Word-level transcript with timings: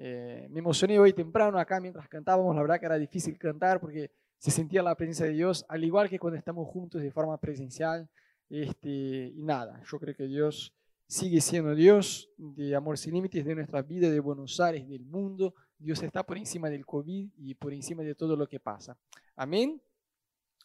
Eh, 0.00 0.46
me 0.50 0.60
emocioné 0.60 0.98
hoy 0.98 1.12
temprano 1.12 1.58
acá 1.58 1.80
mientras 1.80 2.08
cantábamos, 2.08 2.54
la 2.54 2.62
verdad 2.62 2.78
que 2.78 2.86
era 2.86 2.96
difícil 2.96 3.36
cantar 3.36 3.80
porque 3.80 4.12
se 4.38 4.52
sentía 4.52 4.80
la 4.82 4.94
presencia 4.94 5.26
de 5.26 5.32
Dios, 5.32 5.66
al 5.68 5.82
igual 5.82 6.08
que 6.08 6.20
cuando 6.20 6.38
estamos 6.38 6.68
juntos 6.68 7.02
de 7.02 7.10
forma 7.10 7.36
presencial. 7.38 8.08
Este, 8.48 8.88
y 9.34 9.42
nada, 9.42 9.82
yo 9.90 9.98
creo 9.98 10.14
que 10.14 10.26
Dios 10.26 10.72
sigue 11.06 11.40
siendo 11.40 11.74
Dios 11.74 12.30
de 12.36 12.74
amor 12.74 12.96
sin 12.96 13.14
límites 13.14 13.44
de 13.44 13.54
nuestra 13.56 13.82
vida, 13.82 14.08
de 14.08 14.20
Buenos 14.20 14.60
Aires, 14.60 14.88
del 14.88 15.04
mundo. 15.04 15.54
Dios 15.76 16.02
está 16.02 16.24
por 16.24 16.38
encima 16.38 16.70
del 16.70 16.86
COVID 16.86 17.30
y 17.36 17.54
por 17.54 17.72
encima 17.72 18.02
de 18.02 18.14
todo 18.14 18.36
lo 18.36 18.46
que 18.46 18.60
pasa. 18.60 18.96
Amén. 19.34 19.82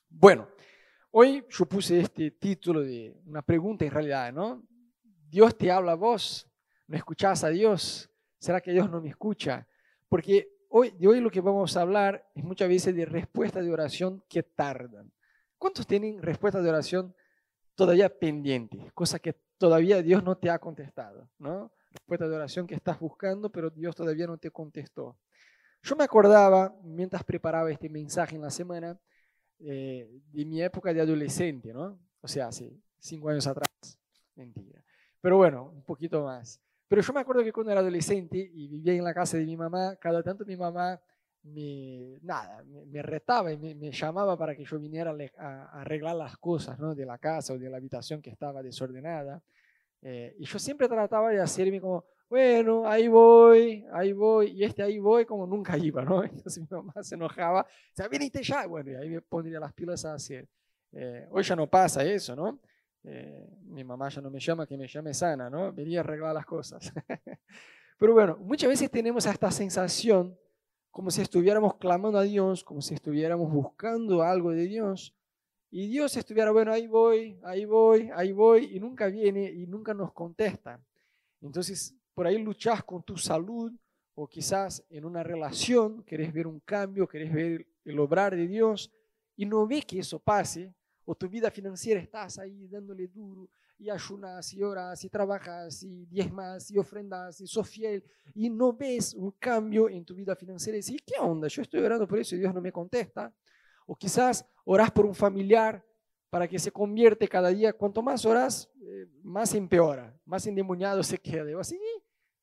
Bueno, 0.09 0.47
hoy 1.11 1.43
yo 1.49 1.65
puse 1.65 1.99
este 1.99 2.31
título 2.31 2.81
de 2.81 3.15
una 3.25 3.41
pregunta 3.41 3.83
en 3.83 3.91
realidad, 3.91 4.31
¿no? 4.31 4.63
Dios 5.29 5.57
te 5.57 5.71
habla 5.71 5.93
a 5.93 5.95
vos, 5.95 6.47
no 6.87 6.95
escuchás 6.95 7.43
a 7.43 7.49
Dios. 7.49 8.09
¿Será 8.43 8.59
que 8.59 8.73
Dios 8.73 8.91
no 8.91 8.99
me 8.99 9.07
escucha? 9.07 9.65
Porque 10.09 10.49
hoy, 10.67 10.91
de 10.99 11.07
hoy 11.07 11.21
lo 11.21 11.31
que 11.31 11.39
vamos 11.39 11.77
a 11.77 11.81
hablar 11.81 12.29
es 12.35 12.43
muchas 12.43 12.67
veces 12.67 12.93
de 12.93 13.05
respuestas 13.05 13.63
de 13.63 13.71
oración 13.71 14.21
que 14.27 14.43
tardan. 14.43 15.09
¿Cuántos 15.57 15.87
tienen 15.87 16.21
respuestas 16.21 16.61
de 16.61 16.69
oración 16.69 17.15
todavía 17.73 18.09
pendientes? 18.09 18.91
Cosa 18.91 19.17
que 19.17 19.31
todavía 19.57 20.01
Dios 20.01 20.25
no 20.25 20.37
te 20.37 20.49
ha 20.49 20.59
contestado, 20.59 21.29
¿no? 21.39 21.71
Respuesta 21.93 22.27
de 22.27 22.35
oración 22.35 22.67
que 22.67 22.75
estás 22.75 22.99
buscando, 22.99 23.49
pero 23.49 23.69
Dios 23.69 23.95
todavía 23.95 24.27
no 24.27 24.37
te 24.37 24.51
contestó. 24.51 25.17
Yo 25.81 25.95
me 25.95 26.03
acordaba, 26.03 26.75
mientras 26.83 27.23
preparaba 27.23 27.71
este 27.71 27.87
mensaje 27.87 28.35
en 28.35 28.41
la 28.41 28.51
semana, 28.51 28.99
eh, 29.59 30.19
de 30.33 30.43
mi 30.43 30.61
época 30.61 30.93
de 30.93 30.99
adolescente, 30.99 31.71
¿no? 31.71 31.97
O 32.19 32.27
sea, 32.27 32.47
hace 32.47 32.77
cinco 32.99 33.29
años 33.29 33.47
atrás. 33.47 33.97
Mentira. 34.35 34.83
Pero 35.21 35.37
bueno, 35.37 35.71
un 35.73 35.85
poquito 35.85 36.25
más. 36.25 36.59
Pero 36.93 37.01
yo 37.01 37.11
me 37.11 37.21
acuerdo 37.21 37.43
que 37.43 37.51
cuando 37.51 37.71
era 37.71 37.81
adolescente 37.81 38.37
y 38.37 38.67
vivía 38.67 38.93
en 38.93 39.03
la 39.03 39.15
casa 39.15 39.35
de 39.35 39.47
mi 39.47 39.57
mamá, 39.57 39.95
cada 39.95 40.21
tanto 40.21 40.45
mi 40.45 40.55
mamá 40.55 41.01
me, 41.41 42.19
nada, 42.21 42.63
me, 42.63 43.01
retaba 43.01 43.51
y 43.51 43.57
me, 43.57 43.91
llamaba 43.91 44.37
para 44.37 44.55
que 44.55 44.63
yo 44.63 44.77
viniera 44.77 45.11
a, 45.39 45.81
arreglar 45.81 46.15
las 46.15 46.37
cosas 46.37 46.77
¿no? 46.77 46.93
de 46.93 47.03
la 47.03 47.17
casa 47.17 47.53
o 47.53 47.57
de 47.57 47.67
la 47.67 47.77
habitación 47.77 48.21
que 48.21 48.29
estaba 48.29 48.61
desordenada. 48.61 49.41
Eh, 50.03 50.35
y 50.37 50.45
yo 50.45 50.59
siempre 50.59 50.87
trataba 50.87 51.31
de 51.31 51.41
hacerme 51.41 51.81
como, 51.81 52.05
bueno, 52.29 52.87
ahí 52.87 53.07
voy, 53.07 53.83
ahí 53.91 54.13
voy, 54.13 54.51
y 54.51 54.63
este 54.63 54.83
ahí 54.83 54.99
voy 54.99 55.25
como 55.25 55.47
nunca 55.47 55.75
iba, 55.75 56.05
¿no? 56.05 56.23
Entonces 56.23 56.59
mi 56.59 56.67
mamá 56.69 56.93
se 57.01 57.15
enojaba, 57.15 57.65
decía, 57.89 58.07
venite 58.07 58.43
ya, 58.43 58.67
bueno, 58.67 58.91
y 58.91 58.95
ahí 58.97 59.09
me 59.09 59.21
pondría 59.21 59.59
las 59.59 59.73
pilas 59.73 60.05
a 60.05 60.13
hacer. 60.13 60.47
Eh, 60.91 61.27
hoy 61.31 61.41
ya 61.41 61.55
no 61.55 61.67
pasa 61.67 62.03
eso, 62.03 62.35
¿no? 62.35 62.59
Eh, 63.05 63.49
mi 63.65 63.83
mamá 63.83 64.09
ya 64.09 64.21
no 64.21 64.29
me 64.29 64.39
llama, 64.39 64.65
que 64.65 64.77
me 64.77 64.87
llame 64.87 65.13
sana, 65.13 65.49
¿no? 65.49 65.73
Venía 65.73 65.99
a 65.99 66.03
arreglar 66.03 66.33
las 66.33 66.45
cosas. 66.45 66.91
Pero 67.97 68.13
bueno, 68.13 68.37
muchas 68.37 68.69
veces 68.69 68.89
tenemos 68.89 69.25
esta 69.25 69.51
sensación 69.51 70.37
como 70.93 71.09
si 71.09 71.21
estuviéramos 71.21 71.75
clamando 71.77 72.19
a 72.19 72.23
Dios, 72.23 72.63
como 72.63 72.79
si 72.79 72.93
estuviéramos 72.93 73.51
buscando 73.51 74.21
algo 74.21 74.51
de 74.51 74.67
Dios, 74.67 75.15
y 75.71 75.87
Dios 75.87 76.15
estuviera, 76.15 76.51
bueno, 76.51 76.71
ahí 76.71 76.85
voy, 76.85 77.39
ahí 77.43 77.65
voy, 77.65 78.11
ahí 78.13 78.31
voy, 78.31 78.75
y 78.75 78.79
nunca 78.79 79.07
viene 79.07 79.51
y 79.51 79.65
nunca 79.65 79.95
nos 79.95 80.13
contesta. 80.13 80.79
Entonces, 81.41 81.95
por 82.13 82.27
ahí 82.27 82.37
luchas 82.37 82.83
con 82.83 83.01
tu 83.01 83.17
salud, 83.17 83.73
o 84.13 84.27
quizás 84.27 84.85
en 84.91 85.05
una 85.05 85.23
relación, 85.23 86.03
querés 86.03 86.31
ver 86.31 86.45
un 86.45 86.59
cambio, 86.59 87.07
querés 87.07 87.33
ver 87.33 87.65
el 87.83 87.99
obrar 87.99 88.35
de 88.35 88.45
Dios, 88.45 88.91
y 89.35 89.47
no 89.47 89.65
ves 89.65 89.83
que 89.85 89.97
eso 89.97 90.19
pase, 90.19 90.71
o 91.05 91.15
tu 91.15 91.27
vida 91.27 91.51
financiera 91.51 91.99
estás 91.99 92.39
ahí 92.39 92.67
dándole 92.67 93.07
duro, 93.07 93.49
y 93.77 93.89
ayunas, 93.89 94.53
y 94.53 94.63
oras, 94.63 95.03
y 95.03 95.09
trabajas, 95.09 95.83
y 95.83 96.05
diezmas, 96.05 96.71
y 96.71 96.77
ofrendas, 96.77 97.41
y 97.41 97.47
sos 97.47 97.69
fiel, 97.69 98.03
y 98.33 98.49
no 98.49 98.71
ves 98.71 99.13
un 99.13 99.31
cambio 99.31 99.89
en 99.89 100.05
tu 100.05 100.15
vida 100.15 100.35
financiera, 100.35 100.77
y 100.77 100.79
dices, 100.79 101.01
¿qué 101.05 101.19
onda? 101.19 101.47
Yo 101.47 101.61
estoy 101.61 101.81
orando 101.81 102.07
por 102.07 102.19
eso 102.19 102.35
y 102.35 102.39
Dios 102.39 102.53
no 102.53 102.61
me 102.61 102.71
contesta. 102.71 103.33
O 103.85 103.95
quizás 103.95 104.45
orás 104.63 104.91
por 104.91 105.05
un 105.05 105.13
familiar 105.13 105.83
para 106.29 106.47
que 106.47 106.57
se 106.57 106.71
convierte 106.71 107.27
cada 107.27 107.49
día. 107.49 107.73
Cuanto 107.73 108.01
más 108.01 108.25
oras, 108.25 108.69
eh, 108.81 109.07
más 109.21 109.53
empeora, 109.53 110.17
más 110.25 110.47
endemoniado 110.47 111.03
se 111.03 111.17
queda. 111.17 111.51
Y 111.51 111.53
así, 111.53 111.77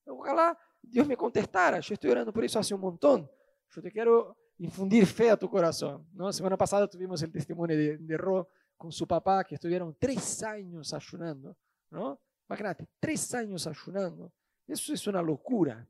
ojalá 0.06 0.56
Dios 0.82 1.06
me 1.06 1.16
contestara. 1.16 1.80
Yo 1.80 1.94
estoy 1.94 2.10
orando 2.10 2.32
por 2.32 2.44
eso 2.44 2.58
hace 2.58 2.74
un 2.74 2.82
montón. 2.82 3.30
Yo 3.70 3.80
te 3.80 3.90
quiero 3.90 4.36
infundir 4.60 5.06
fe 5.06 5.30
a 5.30 5.36
tu 5.36 5.48
corazón. 5.48 6.06
¿no? 6.12 6.32
Semana 6.32 6.56
pasada 6.56 6.86
tuvimos 6.86 7.22
el 7.22 7.32
testimonio 7.32 7.76
de, 7.76 7.98
de 7.98 8.16
Ro 8.16 8.48
con 8.76 8.92
su 8.92 9.06
papá, 9.06 9.44
que 9.44 9.54
estuvieron 9.54 9.96
tres 9.98 10.42
años 10.42 10.92
ayunando. 10.92 11.56
¿no? 11.90 12.20
Imagínate, 12.48 12.86
tres 12.98 13.34
años 13.34 13.66
ayunando. 13.66 14.32
Eso 14.66 14.92
es 14.92 15.06
una 15.06 15.22
locura. 15.22 15.86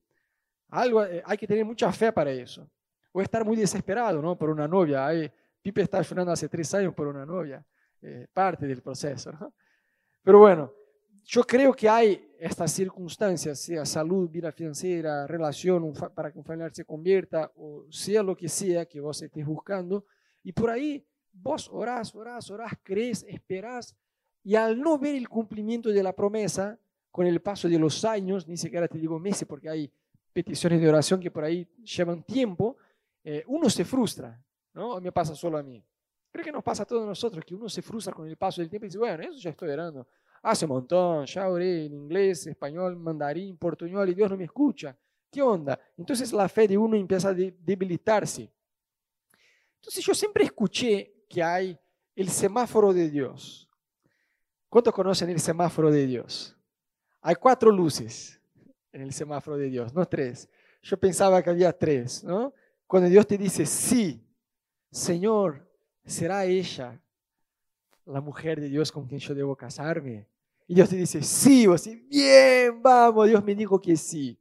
Algo, 0.69 1.05
eh, 1.05 1.23
hay 1.25 1.37
que 1.37 1.47
tener 1.47 1.65
mucha 1.65 1.93
fe 1.93 2.13
para 2.13 2.31
eso. 2.31 2.69
O 3.13 3.21
estar 3.21 3.45
muy 3.45 3.57
desesperado 3.57 4.23
¿no? 4.23 4.39
por 4.39 4.51
una 4.51 4.69
novia. 4.69 5.09
Pipe 5.61 5.83
está 5.83 5.99
ayunando 5.99 6.33
hace 6.33 6.49
tres 6.49 6.73
años 6.75 6.95
por 6.95 7.09
una 7.09 7.27
novia. 7.27 7.65
Eh, 8.03 8.29
parte 8.33 8.67
del 8.67 8.81
proceso. 8.83 9.33
¿no? 9.33 9.53
Pero 10.23 10.39
bueno, 10.39 10.73
yo 11.25 11.43
creo 11.45 11.73
que 11.73 11.89
hay 11.89 12.35
estas 12.39 12.73
circunstancias, 12.73 13.61
sea 13.61 13.85
salud, 13.85 14.29
vida 14.29 14.51
financiera, 14.53 15.27
relación 15.27 15.93
para 16.15 16.33
que 16.33 16.39
un 16.39 16.45
familiar 16.45 16.75
se 16.75 16.85
convierta, 16.85 17.53
o 17.57 17.87
sea 17.91 18.23
lo 18.23 18.37
que 18.37 18.49
sea 18.49 18.87
que 18.87 19.01
vos 19.01 19.21
estés 19.23 19.45
buscando, 19.47 20.05
y 20.43 20.53
por 20.53 20.71
ahí 20.71 21.07
vos 21.33 21.69
orás, 21.73 22.15
orás, 22.15 22.51
orás, 22.51 22.73
crees, 22.83 23.25
esperás, 23.29 23.97
y 24.43 24.55
al 24.55 24.81
no 24.81 24.99
ver 24.99 25.15
el 25.15 25.29
cumplimiento 25.29 25.91
de 25.91 26.03
la 26.03 26.15
promesa, 26.15 26.79
con 27.11 27.27
el 27.27 27.41
paso 27.41 27.69
de 27.69 27.79
los 27.79 28.05
años, 28.05 28.47
ni 28.47 28.57
siquiera 28.57 28.89
te 28.89 28.99
digo 28.99 29.19
meses, 29.19 29.47
porque 29.47 29.69
hay 29.69 29.93
peticiones 30.33 30.81
de 30.81 30.89
oración 30.89 31.21
que 31.21 31.31
por 31.31 31.45
ahí 31.45 31.69
llevan 31.83 32.23
tiempo, 32.23 32.77
eh, 33.25 33.45
uno 33.49 33.69
se 33.69 33.85
frustra, 33.85 34.43
¿no? 34.75 34.95
O 34.95 35.01
me 35.01 35.13
pasa 35.13 35.35
solo 35.35 35.59
a 35.59 35.63
mí. 35.63 35.85
Creo 36.31 36.45
que 36.45 36.53
nos 36.53 36.63
pasa 36.63 36.85
a 36.85 36.87
todos 36.87 37.05
nosotros, 37.05 37.45
que 37.45 37.55
uno 37.55 37.69
se 37.69 37.83
frustra 37.83 38.13
con 38.13 38.29
el 38.29 38.37
paso 38.37 38.61
del 38.61 38.71
tiempo 38.71 38.87
y 38.87 38.89
dice, 38.89 38.99
bueno, 38.99 39.23
eso 39.23 39.39
ya 39.39 39.51
estoy 39.51 39.71
orando. 39.71 40.07
Hace 40.43 40.65
un 40.65 40.71
montón, 40.71 41.27
ya 41.27 41.49
oré 41.49 41.87
en 41.87 41.95
inglés, 41.95 42.47
español, 42.47 42.97
mandarín, 42.97 43.57
portuñol 43.57 44.09
y 44.09 44.15
Dios 44.15 44.31
no 44.31 44.37
me 44.37 44.45
escucha. 44.45 44.97
¿Qué 45.31 45.43
onda? 45.43 45.79
Entonces 45.97 46.33
la 46.33 46.49
fe 46.49 46.67
de 46.67 46.79
uno 46.79 46.97
empieza 46.97 47.29
a 47.29 47.35
debilitarse. 47.35 48.51
Entonces 49.77 50.05
yo 50.05 50.15
siempre 50.15 50.45
escuché 50.45 51.25
que 51.29 51.43
hay 51.43 51.79
el 52.17 52.29
semáforo 52.29 52.93
de 52.93 53.09
Dios. 53.09 53.69
¿Cuántos 54.69 54.95
conocen 54.95 55.31
el 55.31 55.41
semáforo 55.41 55.91
de 55.91 56.07
Dios? 56.07 56.57
Hay 57.21 57.35
cuatro 57.35 57.71
luces 57.71 58.41
en 58.93 59.03
el 59.03 59.13
semáforo 59.13 59.57
de 59.57 59.69
Dios, 59.69 59.95
no 59.95 60.07
tres. 60.07 60.49
Yo 60.83 60.99
pensaba 60.99 61.43
que 61.43 61.51
había 61.51 61.73
tres, 61.73 62.25
¿no? 62.25 62.55
Cuando 62.87 63.09
Dios 63.09 63.27
te 63.27 63.37
dice, 63.37 63.67
sí, 63.67 64.27
Señor, 64.91 65.69
¿será 66.05 66.45
ella 66.45 67.01
la 68.05 68.21
mujer 68.21 68.61
de 68.61 68.69
Dios 68.69 68.91
con 68.91 69.07
quien 69.07 69.21
yo 69.21 69.35
debo 69.35 69.55
casarme? 69.55 70.30
Y 70.71 70.75
Dios 70.75 70.89
te 70.89 70.95
dice, 70.95 71.21
sí, 71.25 71.67
o 71.67 71.77
sí, 71.77 71.97
bien, 71.97 72.81
vamos, 72.81 73.27
Dios 73.27 73.43
me 73.43 73.57
dijo 73.57 73.81
que 73.81 73.97
sí. 73.97 74.39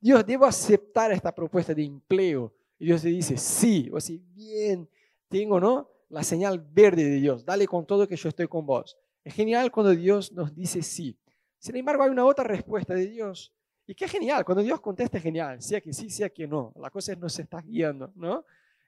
Dios, 0.00 0.24
debo 0.24 0.44
aceptar 0.44 1.10
esta 1.10 1.34
propuesta 1.34 1.74
de 1.74 1.82
empleo. 1.82 2.54
Y 2.78 2.84
Dios 2.84 3.02
te 3.02 3.08
dice, 3.08 3.36
sí, 3.36 3.90
o 3.92 4.00
sí, 4.00 4.22
bien, 4.32 4.88
tengo, 5.26 5.58
¿no? 5.58 5.90
La 6.08 6.22
señal 6.22 6.60
verde 6.60 7.02
de 7.02 7.16
Dios, 7.16 7.44
dale 7.44 7.66
con 7.66 7.84
todo 7.84 8.06
que 8.06 8.14
yo 8.14 8.28
estoy 8.28 8.46
con 8.46 8.64
vos. 8.64 8.96
Es 9.24 9.34
genial 9.34 9.72
cuando 9.72 9.90
Dios 9.90 10.30
nos 10.30 10.54
dice 10.54 10.82
sí. 10.82 11.18
Sin 11.58 11.74
embargo, 11.74 12.04
hay 12.04 12.10
una 12.10 12.26
otra 12.26 12.44
respuesta 12.44 12.94
de 12.94 13.08
Dios. 13.08 13.52
Y 13.84 13.96
qué 13.96 14.06
genial, 14.06 14.44
cuando 14.44 14.62
Dios 14.62 14.80
contesta 14.80 15.16
es 15.16 15.24
genial, 15.24 15.60
sea 15.60 15.80
que 15.80 15.92
sí, 15.92 16.10
sea 16.10 16.30
que 16.30 16.46
no. 16.46 16.72
La 16.76 16.90
cosa 16.90 17.10
es 17.10 17.18
nos 17.18 17.36
está 17.40 17.60
guiando, 17.60 18.12
¿no? 18.14 18.44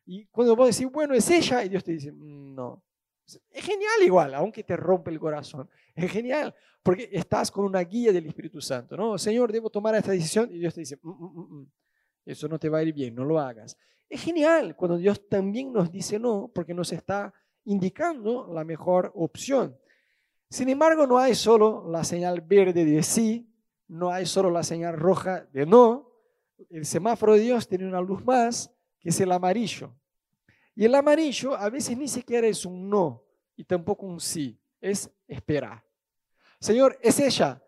Y 0.06 0.26
cuando 0.26 0.54
vos 0.54 0.68
decís, 0.68 0.88
bueno, 0.92 1.12
es 1.14 1.28
ella, 1.28 1.64
y 1.64 1.70
Dios 1.70 1.82
te 1.82 1.90
dice, 1.90 2.12
mm, 2.12 2.54
no. 2.54 2.83
Es 3.26 3.64
genial 3.64 4.02
igual, 4.04 4.34
aunque 4.34 4.62
te 4.62 4.76
rompe 4.76 5.10
el 5.10 5.18
corazón. 5.18 5.68
Es 5.94 6.10
genial, 6.10 6.54
porque 6.82 7.08
estás 7.12 7.50
con 7.50 7.64
una 7.64 7.80
guía 7.80 8.12
del 8.12 8.26
Espíritu 8.26 8.60
Santo, 8.60 8.96
¿no? 8.96 9.16
Señor, 9.16 9.50
debo 9.50 9.70
tomar 9.70 9.94
esta 9.94 10.12
decisión, 10.12 10.50
y 10.52 10.58
Dios 10.58 10.74
te 10.74 10.80
dice, 10.80 10.98
mm, 11.02 11.10
mm, 11.10 11.66
eso 12.26 12.48
no 12.48 12.58
te 12.58 12.68
va 12.68 12.78
a 12.78 12.82
ir 12.82 12.92
bien, 12.92 13.14
no 13.14 13.24
lo 13.24 13.38
hagas. 13.38 13.76
Es 14.08 14.22
genial 14.22 14.76
cuando 14.76 14.96
Dios 14.96 15.28
también 15.28 15.72
nos 15.72 15.90
dice 15.90 16.18
no, 16.18 16.50
porque 16.54 16.74
nos 16.74 16.92
está 16.92 17.32
indicando 17.64 18.52
la 18.52 18.64
mejor 18.64 19.10
opción. 19.14 19.76
Sin 20.50 20.68
embargo, 20.68 21.06
no 21.06 21.18
hay 21.18 21.34
solo 21.34 21.88
la 21.90 22.04
señal 22.04 22.40
verde 22.40 22.84
de 22.84 23.02
sí, 23.02 23.50
no 23.88 24.10
hay 24.10 24.26
solo 24.26 24.50
la 24.50 24.62
señal 24.62 24.96
roja 24.96 25.46
de 25.52 25.66
no. 25.66 26.10
El 26.70 26.86
semáforo 26.86 27.34
de 27.34 27.40
Dios 27.40 27.66
tiene 27.66 27.86
una 27.86 28.00
luz 28.00 28.24
más 28.24 28.70
que 29.00 29.08
es 29.08 29.20
el 29.20 29.32
amarillo. 29.32 29.92
Y 30.74 30.84
el 30.84 30.94
amarillo 30.94 31.54
a 31.54 31.70
veces 31.70 31.96
ni 31.96 32.08
siquiera 32.08 32.46
es 32.46 32.64
un 32.64 32.88
no 32.88 33.22
y 33.56 33.64
tampoco 33.64 34.06
un 34.06 34.20
sí, 34.20 34.58
es 34.80 35.10
esperar. 35.28 35.84
Señor, 36.58 36.98
¿es 37.00 37.20
ella? 37.20 37.62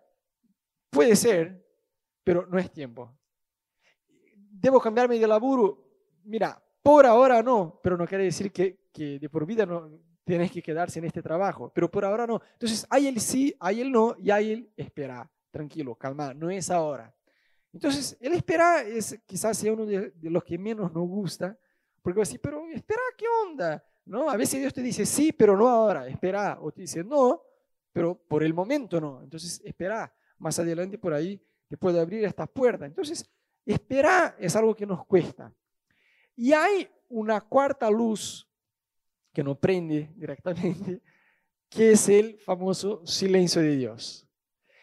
Puede 0.90 1.14
ser, 1.14 1.64
pero 2.24 2.46
no 2.46 2.58
es 2.58 2.72
tiempo. 2.72 3.16
¿Debo 4.34 4.80
cambiarme 4.80 5.18
de 5.18 5.26
laburo? 5.26 5.82
Mira, 6.24 6.60
por 6.82 7.06
ahora 7.06 7.42
no, 7.42 7.78
pero 7.82 7.96
no 7.96 8.06
quiere 8.06 8.24
decir 8.24 8.50
que, 8.50 8.88
que 8.92 9.18
de 9.18 9.28
por 9.28 9.46
vida 9.46 9.66
no 9.66 10.00
tienes 10.24 10.50
que 10.50 10.62
quedarse 10.62 10.98
en 10.98 11.04
este 11.04 11.22
trabajo, 11.22 11.70
pero 11.72 11.90
por 11.90 12.04
ahora 12.04 12.26
no. 12.26 12.40
Entonces 12.54 12.86
hay 12.90 13.06
el 13.06 13.20
sí, 13.20 13.54
hay 13.60 13.80
el 13.80 13.92
no 13.92 14.16
y 14.18 14.30
hay 14.30 14.52
el 14.52 14.72
esperar. 14.76 15.30
Tranquilo, 15.50 15.94
calma, 15.94 16.34
no 16.34 16.50
es 16.50 16.70
ahora. 16.70 17.14
Entonces, 17.76 18.16
el 18.20 18.32
esperar 18.32 18.86
es 18.86 19.18
quizás 19.26 19.58
sea 19.58 19.70
uno 19.70 19.84
de, 19.84 20.10
los 20.22 20.42
que 20.44 20.56
menos 20.56 20.92
nos 20.94 21.06
gusta, 21.06 21.58
porque 22.06 22.18
va 22.18 22.22
a 22.22 22.26
decir, 22.26 22.40
pero 22.40 22.64
espera, 22.68 23.00
¿qué 23.18 23.24
onda? 23.26 23.84
¿No? 24.04 24.30
A 24.30 24.36
veces 24.36 24.60
Dios 24.60 24.72
te 24.72 24.80
dice 24.80 25.04
sí, 25.04 25.32
pero 25.32 25.56
no 25.56 25.66
ahora, 25.66 26.06
espera, 26.06 26.56
o 26.60 26.70
te 26.70 26.82
dice 26.82 27.02
no, 27.02 27.42
pero 27.92 28.14
por 28.14 28.44
el 28.44 28.54
momento 28.54 29.00
no. 29.00 29.20
Entonces, 29.24 29.60
espera, 29.64 30.14
más 30.38 30.56
adelante 30.60 30.98
por 30.98 31.12
ahí 31.12 31.42
te 31.68 31.76
puede 31.76 31.98
abrir 31.98 32.24
esta 32.24 32.46
puerta. 32.46 32.86
Entonces, 32.86 33.28
esperar 33.64 34.36
es 34.38 34.54
algo 34.54 34.72
que 34.76 34.86
nos 34.86 35.04
cuesta. 35.04 35.52
Y 36.36 36.52
hay 36.52 36.88
una 37.08 37.40
cuarta 37.40 37.90
luz 37.90 38.48
que 39.32 39.42
nos 39.42 39.58
prende 39.58 40.12
directamente, 40.14 41.02
que 41.68 41.90
es 41.90 42.08
el 42.08 42.38
famoso 42.38 43.04
silencio 43.04 43.60
de 43.60 43.74
Dios. 43.74 44.28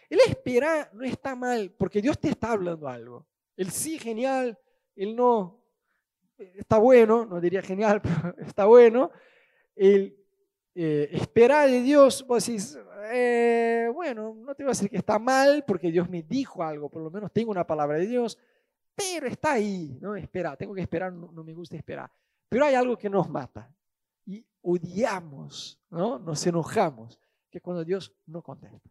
El 0.09 0.19
esperar 0.27 0.91
no 0.93 1.05
está 1.05 1.37
mal, 1.37 1.73
porque 1.77 2.01
Dios 2.01 2.19
te 2.19 2.27
está 2.27 2.51
hablando 2.51 2.85
algo. 2.85 3.25
El 3.55 3.71
sí, 3.71 3.97
genial, 3.97 4.59
el 4.97 5.15
no, 5.15 5.62
está 6.37 6.77
bueno, 6.77 7.25
no 7.25 7.39
diría 7.39 7.61
genial, 7.61 8.01
pero 8.03 8.35
está 8.39 8.65
bueno. 8.65 9.11
El 9.75 10.17
eh, 10.75 11.09
esperar 11.11 11.69
de 11.69 11.81
Dios, 11.81 12.25
vos 12.27 12.45
decís, 12.45 12.77
eh, 13.11 13.89
bueno, 13.93 14.33
no 14.33 14.55
te 14.55 14.63
voy 14.63 14.69
a 14.69 14.73
decir 14.73 14.89
que 14.89 14.97
está 14.97 15.19
mal, 15.19 15.63
porque 15.67 15.91
Dios 15.91 16.09
me 16.09 16.23
dijo 16.23 16.63
algo, 16.63 16.89
por 16.89 17.03
lo 17.03 17.11
menos 17.11 17.31
tengo 17.31 17.51
una 17.51 17.65
palabra 17.65 17.97
de 17.97 18.07
Dios, 18.07 18.37
pero 18.95 19.27
está 19.27 19.53
ahí, 19.53 19.97
¿no? 20.01 20.15
Espera, 20.15 20.55
tengo 20.55 20.73
que 20.73 20.81
esperar, 20.81 21.11
no, 21.13 21.43
me 21.43 21.53
gusta 21.53 21.75
esperar. 21.75 22.11
Pero 22.49 22.65
hay 22.65 22.75
algo 22.75 22.97
que 22.97 23.09
nos 23.09 23.29
mata 23.29 23.71
y 24.25 24.45
odiamos, 24.61 25.79
¿no? 25.89 26.19
Nos 26.19 26.45
enojamos, 26.45 27.19
que 27.49 27.61
cuando 27.61 27.83
Dios 27.83 28.13
no 28.25 28.41
contesta. 28.41 28.89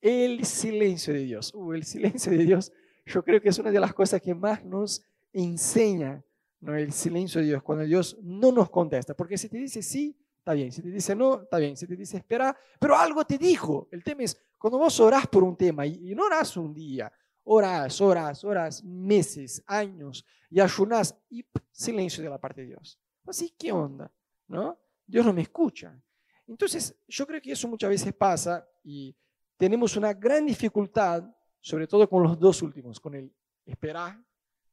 El 0.00 0.44
silencio 0.44 1.12
de 1.12 1.20
Dios. 1.20 1.52
Uh, 1.54 1.74
el 1.74 1.84
silencio 1.84 2.32
de 2.32 2.38
Dios, 2.38 2.72
yo 3.06 3.22
creo 3.22 3.40
que 3.40 3.48
es 3.50 3.58
una 3.58 3.70
de 3.70 3.80
las 3.80 3.94
cosas 3.94 4.20
que 4.20 4.34
más 4.34 4.64
nos 4.64 5.04
enseña, 5.32 6.22
¿no? 6.62 6.74
El 6.74 6.92
silencio 6.92 7.40
de 7.40 7.48
Dios, 7.48 7.62
cuando 7.62 7.84
Dios 7.84 8.16
no 8.22 8.50
nos 8.50 8.70
contesta. 8.70 9.14
Porque 9.14 9.36
si 9.36 9.48
te 9.48 9.58
dice 9.58 9.82
sí, 9.82 10.16
está 10.38 10.54
bien. 10.54 10.72
Si 10.72 10.80
te 10.80 10.88
dice 10.88 11.14
no, 11.14 11.42
está 11.42 11.58
bien. 11.58 11.76
Si 11.76 11.86
te 11.86 11.96
dice 11.96 12.16
espera, 12.16 12.56
pero 12.80 12.96
algo 12.96 13.24
te 13.24 13.36
dijo. 13.36 13.88
El 13.90 14.02
tema 14.02 14.22
es, 14.22 14.40
cuando 14.58 14.78
vos 14.78 14.98
orás 15.00 15.26
por 15.26 15.42
un 15.42 15.56
tema 15.56 15.84
y, 15.84 16.14
no 16.14 16.24
orás 16.24 16.56
un 16.56 16.72
día, 16.72 17.12
orás, 17.44 18.00
orás, 18.00 18.44
orás 18.44 18.82
meses, 18.84 19.62
años 19.66 20.24
y 20.48 20.60
ayunás 20.60 21.14
y 21.28 21.44
silencio 21.70 22.22
de 22.22 22.30
la 22.30 22.38
parte 22.38 22.62
de 22.62 22.68
Dios. 22.68 22.98
Así, 23.26 23.52
¿qué 23.58 23.72
onda? 23.72 24.10
¿No? 24.48 24.78
Dios 25.06 25.26
no 25.26 25.32
me 25.32 25.42
escucha. 25.42 26.00
Entonces, 26.46 26.94
yo 27.08 27.26
creo 27.26 27.40
que 27.40 27.52
eso 27.52 27.68
muchas 27.68 27.90
veces 27.90 28.12
pasa 28.14 28.66
y 28.84 29.14
tenemos 29.56 29.96
una 29.96 30.12
gran 30.12 30.46
dificultad, 30.46 31.24
sobre 31.60 31.86
todo 31.86 32.08
con 32.08 32.22
los 32.22 32.38
dos 32.38 32.62
últimos, 32.62 33.00
con 33.00 33.14
el 33.14 33.32
esperar, 33.64 34.20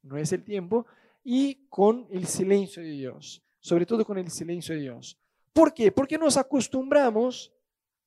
no 0.03 0.18
es 0.18 0.31
el 0.33 0.44
tiempo, 0.44 0.85
y 1.24 1.68
con 1.68 2.07
el 2.12 2.25
silencio 2.25 2.81
de 2.81 2.89
Dios, 2.89 3.44
sobre 3.60 3.86
todo 3.86 4.06
con 4.06 4.18
el 4.18 4.30
silencio 4.30 4.75
de 4.75 4.81
Dios. 4.81 5.18
¿Por 5.54 5.74
qué? 5.74 5.92
Porque 5.92 6.18
nos 6.18 6.38
acostumbramos 6.38 7.51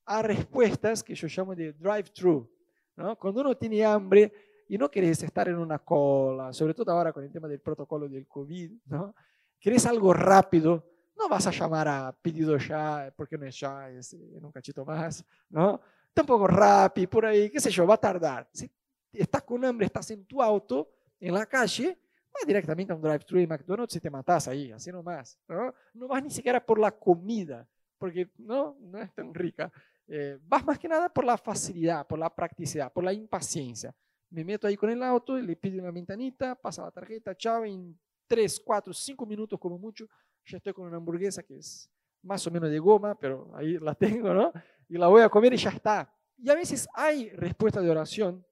a 0.05 0.21
respuestas 0.21 1.03
que 1.03 1.15
yo 1.15 1.27
llamo 1.27 1.55
de 1.55 1.73
drive-thru. 1.73 2.49
¿no? 2.95 3.17
Cuando 3.17 3.41
uno 3.41 3.55
tiene 3.55 3.83
hambre 3.83 4.31
y 4.67 4.77
no 4.77 4.89
querés 4.89 5.23
estar 5.23 5.47
en 5.47 5.57
una 5.57 5.79
cola, 5.79 6.53
sobre 6.53 6.73
todo 6.73 6.91
ahora 6.91 7.13
con 7.13 7.23
el 7.23 7.31
tema 7.31 7.47
del 7.47 7.59
protocolo 7.59 8.07
del 8.07 8.27
COVID, 8.27 8.71
¿no? 8.85 9.15
querés 9.59 9.85
algo 9.85 10.13
rápido, 10.13 10.89
no 11.17 11.29
vas 11.29 11.47
a 11.47 11.51
llamar 11.51 11.87
a 11.87 12.11
pedido 12.11 12.57
ya, 12.57 13.13
porque 13.15 13.37
no 13.37 13.45
es 13.45 13.59
ya, 13.59 13.89
es 13.89 14.13
en 14.13 14.43
un 14.43 14.51
cachito 14.51 14.83
más, 14.83 15.23
¿no? 15.49 15.79
tampoco 16.13 16.47
rápido, 16.47 17.09
por 17.09 17.25
ahí, 17.25 17.49
qué 17.49 17.59
sé 17.59 17.71
yo, 17.71 17.87
va 17.87 17.95
a 17.95 17.99
tardar. 17.99 18.47
Si 18.51 18.69
estás 19.11 19.43
con 19.43 19.63
hambre, 19.65 19.87
estás 19.87 20.09
en 20.11 20.25
tu 20.25 20.41
auto, 20.41 20.89
en 21.19 21.33
la 21.33 21.45
calle, 21.45 21.97
vas 22.33 22.47
directamente 22.47 22.93
a 22.93 22.95
un 22.95 23.01
drive-thru 23.01 23.39
de 23.39 23.47
McDonald's 23.47 23.95
y 23.95 23.99
te 23.99 24.09
matas 24.09 24.47
ahí, 24.47 24.71
así 24.71 24.91
nomás. 24.91 25.39
¿no? 25.47 25.73
no 25.93 26.07
vas 26.07 26.23
ni 26.23 26.29
siquiera 26.29 26.63
por 26.65 26.79
la 26.79 26.91
comida, 26.91 27.67
porque 27.97 28.29
no, 28.37 28.77
no 28.79 29.01
es 29.01 29.13
tan 29.13 29.33
rica. 29.33 29.71
Eh, 30.07 30.37
vas 30.43 30.65
más 30.65 30.79
que 30.79 30.87
nada 30.87 31.09
por 31.09 31.23
la 31.23 31.37
facilidad, 31.37 32.05
por 32.05 32.19
la 32.19 32.33
practicidad, 32.33 32.91
por 32.91 33.03
la 33.03 33.13
impaciencia. 33.13 33.95
Me 34.29 34.43
meto 34.43 34.67
ahí 34.67 34.75
con 34.75 34.89
el 34.89 35.01
auto, 35.03 35.37
le 35.37 35.55
pido 35.55 35.79
una 35.79 35.91
ventanita, 35.91 36.55
pasa 36.55 36.83
la 36.83 36.91
tarjeta, 36.91 37.35
chao, 37.35 37.63
en 37.63 37.97
3, 38.27 38.61
4, 38.65 38.93
5 38.93 39.25
minutos 39.25 39.59
como 39.59 39.77
mucho, 39.77 40.07
ya 40.45 40.57
estoy 40.57 40.73
con 40.73 40.87
una 40.87 40.97
hamburguesa 40.97 41.43
que 41.43 41.57
es 41.57 41.89
más 42.23 42.45
o 42.47 42.51
menos 42.51 42.69
de 42.69 42.79
goma, 42.79 43.15
pero 43.15 43.51
ahí 43.55 43.77
la 43.77 43.93
tengo, 43.95 44.33
¿no? 44.33 44.51
y 44.89 44.97
la 44.97 45.07
voy 45.07 45.21
a 45.21 45.29
comer 45.29 45.53
y 45.53 45.57
ya 45.57 45.69
está. 45.69 46.11
Y 46.37 46.49
a 46.49 46.55
veces 46.55 46.87
hay 46.93 47.29
respuestas 47.31 47.83
de 47.83 47.89
oración 47.89 48.45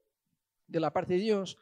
de 0.67 0.79
la 0.79 0.91
parte 0.91 1.13
de 1.13 1.19
Dios 1.19 1.57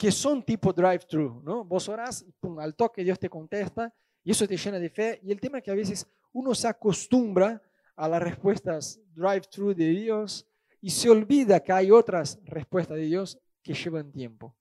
que 0.00 0.10
son 0.10 0.42
tipo 0.42 0.72
drive-thru, 0.72 1.42
¿no? 1.44 1.62
Vos 1.62 1.86
orás, 1.90 2.24
pum, 2.40 2.58
al 2.58 2.74
toque 2.74 3.04
Dios 3.04 3.18
te 3.18 3.28
contesta 3.28 3.92
y 4.24 4.30
eso 4.30 4.48
te 4.48 4.56
llena 4.56 4.78
de 4.78 4.88
fe. 4.88 5.20
Y 5.22 5.30
el 5.30 5.38
tema 5.38 5.58
es 5.58 5.64
que 5.64 5.70
a 5.70 5.74
veces 5.74 6.06
uno 6.32 6.54
se 6.54 6.68
acostumbra 6.68 7.60
a 7.96 8.08
las 8.08 8.22
respuestas 8.22 8.98
drive-thru 9.14 9.74
de 9.74 9.88
Dios 9.88 10.48
y 10.80 10.88
se 10.88 11.10
olvida 11.10 11.60
que 11.60 11.70
hay 11.70 11.90
otras 11.90 12.40
respuestas 12.44 12.96
de 12.96 13.02
Dios 13.02 13.38
que 13.62 13.74
llevan 13.74 14.10
tiempo. 14.10 14.56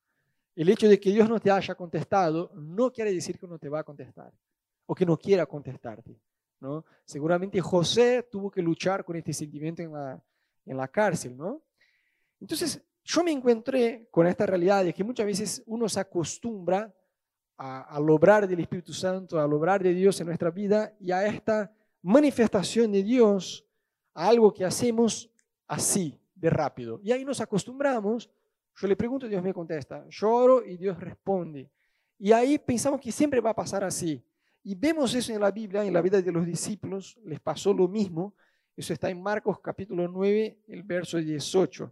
El 0.58 0.68
hecho 0.68 0.90
de 0.90 1.00
que 1.00 1.10
Dios 1.10 1.30
no 1.30 1.40
te 1.40 1.50
haya 1.50 1.74
contestado 1.74 2.52
no 2.56 2.92
quiere 2.92 3.14
decir 3.14 3.40
que 3.40 3.48
no 3.48 3.58
te 3.58 3.70
va 3.70 3.80
a 3.80 3.84
contestar 3.86 4.34
o 4.88 4.94
que 4.94 5.06
no 5.06 5.16
quiera 5.18 5.46
contestarte. 5.46 6.20
¿no? 6.60 6.84
Seguramente 7.06 7.62
José 7.62 8.28
tuvo 8.30 8.52
que 8.52 8.62
luchar 8.62 9.06
con 9.06 9.16
este 9.16 9.32
sentimiento 9.32 9.82
en 9.82 9.94
la, 9.94 10.22
en 10.66 10.76
la 10.76 10.90
cárcel, 10.90 11.38
¿no? 11.38 11.62
Entonces, 12.42 12.82
yo 13.12 13.24
me 13.24 13.32
encontré 13.32 14.08
con 14.12 14.28
esta 14.28 14.46
realidad 14.46 14.84
de 14.84 14.94
que 14.94 15.04
muchas 15.04 15.26
veces 15.26 15.64
uno 15.66 15.90
se 15.90 16.00
acostumbra 16.00 16.94
a, 17.58 17.82
a 17.96 18.00
lograr 18.00 18.48
del 18.48 18.60
Espíritu 18.60 18.94
Santo, 18.94 19.40
a 19.40 19.48
lograr 19.48 19.82
de 19.82 19.96
Dios 19.96 20.22
en 20.22 20.28
nuestra 20.28 20.52
vida 20.52 20.94
y 21.00 21.12
a 21.12 21.26
esta 21.26 21.74
manifestación 22.04 22.92
de 22.92 23.02
Dios, 23.02 23.66
a 24.14 24.28
algo 24.28 24.54
que 24.54 24.64
hacemos 24.64 25.28
así, 25.68 26.22
de 26.36 26.52
rápido. 26.52 27.00
Y 27.04 27.12
ahí 27.12 27.26
nos 27.26 27.42
acostumbramos, 27.42 28.30
yo 28.76 28.88
le 28.88 28.96
pregunto, 28.96 29.28
Dios 29.28 29.42
me 29.42 29.56
contesta, 29.56 30.06
lloro 30.08 30.64
y 30.64 30.78
Dios 30.78 31.00
responde. 31.00 31.72
Y 32.20 32.32
ahí 32.32 32.60
pensamos 32.60 33.02
que 33.02 33.12
siempre 33.12 33.42
va 33.42 33.50
a 33.50 33.56
pasar 33.56 33.84
así. 33.84 34.24
Y 34.64 34.76
vemos 34.76 35.16
eso 35.16 35.34
en 35.34 35.42
la 35.42 35.50
Biblia, 35.50 35.84
en 35.84 35.94
la 35.94 36.02
vida 36.02 36.22
de 36.22 36.32
los 36.32 36.46
discípulos, 36.46 37.18
les 37.26 37.40
pasó 37.40 37.74
lo 37.74 37.88
mismo. 37.88 38.36
Eso 38.78 38.94
está 38.94 39.10
en 39.10 39.20
Marcos 39.20 39.60
capítulo 39.62 40.08
9, 40.08 40.60
el 40.68 40.84
verso 40.84 41.18
18. 41.18 41.92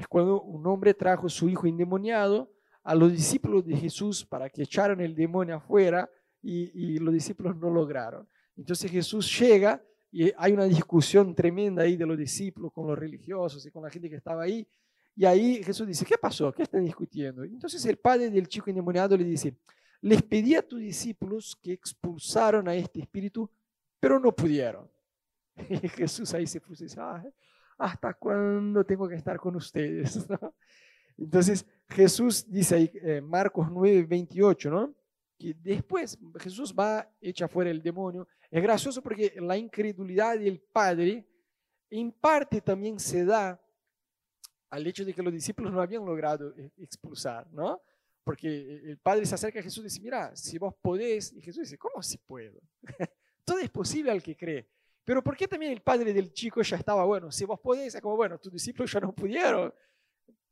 Es 0.00 0.08
cuando 0.08 0.40
un 0.40 0.66
hombre 0.66 0.94
trajo 0.94 1.28
su 1.28 1.50
hijo 1.50 1.66
endemoniado 1.66 2.50
a 2.82 2.94
los 2.94 3.12
discípulos 3.12 3.66
de 3.66 3.76
Jesús 3.76 4.24
para 4.24 4.48
que 4.48 4.62
echaran 4.62 4.98
el 5.02 5.14
demonio 5.14 5.56
afuera 5.56 6.10
y, 6.40 6.98
los 6.98 7.12
discípulos 7.12 7.54
no 7.54 7.68
lograron. 7.68 8.26
Entonces 8.56 8.90
Jesús 8.90 9.38
llega 9.38 9.84
y 10.10 10.32
hay 10.38 10.52
una 10.52 10.64
discusión 10.64 11.34
tremenda 11.34 11.82
ahí 11.82 11.98
de 11.98 12.06
los 12.06 12.16
discípulos 12.16 12.72
con 12.72 12.86
los 12.86 12.98
religiosos 12.98 13.66
y 13.66 13.70
con 13.70 13.82
la 13.82 13.90
gente 13.90 14.08
que 14.08 14.16
estaba 14.16 14.44
ahí. 14.44 14.66
Y 15.14 15.26
ahí 15.26 15.62
Jesús 15.62 15.86
dice, 15.86 16.06
¿qué 16.06 16.16
pasó? 16.16 16.50
¿Qué 16.50 16.62
están 16.62 16.82
discutiendo? 16.82 17.44
Entonces 17.44 17.84
el 17.84 17.98
padre 17.98 18.30
del 18.30 18.48
chico 18.48 18.70
endemoniado 18.70 19.18
le 19.18 19.24
dice, 19.24 19.54
les 20.00 20.22
pedí 20.22 20.54
a 20.54 20.66
tus 20.66 20.80
discípulos 20.80 21.54
que 21.60 21.74
expulsaron 21.74 22.68
a 22.68 22.74
este 22.74 23.00
espíritu, 23.00 23.50
pero 24.00 24.18
no 24.18 24.34
pudieron. 24.34 24.90
Y 25.68 25.88
Jesús 25.88 26.32
ahí 26.32 26.46
se 26.46 26.58
puso 26.58 26.84
y 26.84 26.86
dice, 26.86 27.00
¿hasta 27.80 28.14
cuándo 28.14 28.84
tengo 28.84 29.08
que 29.08 29.16
estar 29.16 29.38
con 29.38 29.56
ustedes? 29.56 30.26
Entonces 31.18 31.66
Jesús 31.88 32.44
dice 32.48 32.74
ahí, 32.76 32.90
eh, 32.94 33.20
Marcos 33.20 33.68
9, 33.70 34.04
28, 34.04 34.70
¿no? 34.70 34.94
que 35.40 35.54
después 35.54 36.18
Jesús 36.38 36.74
va, 36.78 37.10
echa 37.20 37.48
fuera 37.48 37.70
el 37.70 37.82
demonio. 37.82 38.28
Es 38.50 38.62
gracioso 38.62 39.02
porque 39.02 39.34
la 39.40 39.56
incredulidad 39.56 40.38
del 40.38 40.60
Padre 40.60 41.26
en 41.88 42.12
parte 42.12 42.60
también 42.60 43.00
se 43.00 43.24
da 43.24 43.58
al 44.68 44.86
hecho 44.86 45.04
de 45.04 45.14
que 45.14 45.22
los 45.22 45.32
discípulos 45.32 45.72
no 45.72 45.80
habían 45.80 46.04
logrado 46.04 46.54
eh, 46.56 46.70
expulsar, 46.76 47.50
¿no? 47.52 47.80
Porque 48.22 48.46
el 48.84 48.98
Padre 48.98 49.24
se 49.24 49.34
acerca 49.34 49.60
a 49.60 49.62
Jesús 49.62 49.80
y 49.80 49.84
dice, 49.84 50.00
mira, 50.00 50.36
si 50.36 50.58
vos 50.58 50.74
podés, 50.80 51.32
y 51.32 51.40
Jesús 51.40 51.62
dice, 51.62 51.78
¿cómo 51.78 52.02
si 52.02 52.18
puedo? 52.18 52.60
Todo 53.44 53.58
es 53.58 53.70
posible 53.70 54.10
al 54.10 54.22
que 54.22 54.36
cree. 54.36 54.68
Pero 55.10 55.24
¿por 55.24 55.36
qué 55.36 55.48
también 55.48 55.72
el 55.72 55.82
padre 55.82 56.12
del 56.12 56.32
chico 56.32 56.62
ya 56.62 56.76
estaba, 56.76 57.04
bueno, 57.04 57.32
si 57.32 57.44
vos 57.44 57.58
podés, 57.58 57.92
es 57.92 58.00
como, 58.00 58.14
bueno, 58.14 58.38
tus 58.38 58.52
discípulos 58.52 58.92
ya 58.92 59.00
no 59.00 59.12
pudieron. 59.12 59.74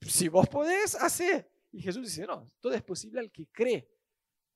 Si 0.01 0.27
vos 0.27 0.49
podés, 0.49 0.97
hace. 0.97 1.49
Y 1.71 1.81
Jesús 1.81 2.03
dice, 2.03 2.27
no, 2.27 2.51
todo 2.59 2.73
es 2.73 2.83
posible 2.83 3.21
al 3.21 3.31
que 3.31 3.47
cree. 3.53 3.89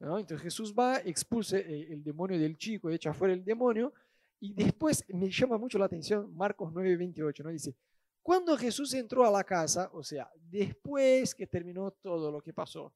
Entonces 0.00 0.40
Jesús 0.40 0.74
va, 0.76 0.96
expulsa 1.04 1.56
el 1.56 2.02
demonio 2.02 2.36
del 2.36 2.56
chico, 2.56 2.90
echa 2.90 3.14
fuera 3.14 3.32
el 3.32 3.44
demonio, 3.44 3.94
y 4.40 4.52
después 4.52 5.04
me 5.06 5.30
llama 5.30 5.56
mucho 5.56 5.78
la 5.78 5.84
atención 5.84 6.34
Marcos 6.34 6.72
9:28, 6.72 7.44
¿no? 7.44 7.50
Dice, 7.50 7.76
cuando 8.22 8.56
Jesús 8.56 8.92
entró 8.94 9.24
a 9.24 9.30
la 9.30 9.44
casa, 9.44 9.88
o 9.92 10.02
sea, 10.02 10.28
después 10.34 11.32
que 11.32 11.46
terminó 11.46 11.92
todo 11.92 12.32
lo 12.32 12.40
que 12.40 12.52
pasó, 12.52 12.92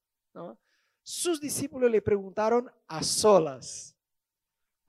sus 1.05 1.41
discípulos 1.41 1.89
le 1.89 2.03
preguntaron 2.03 2.69
a 2.89 3.01
solas, 3.05 3.96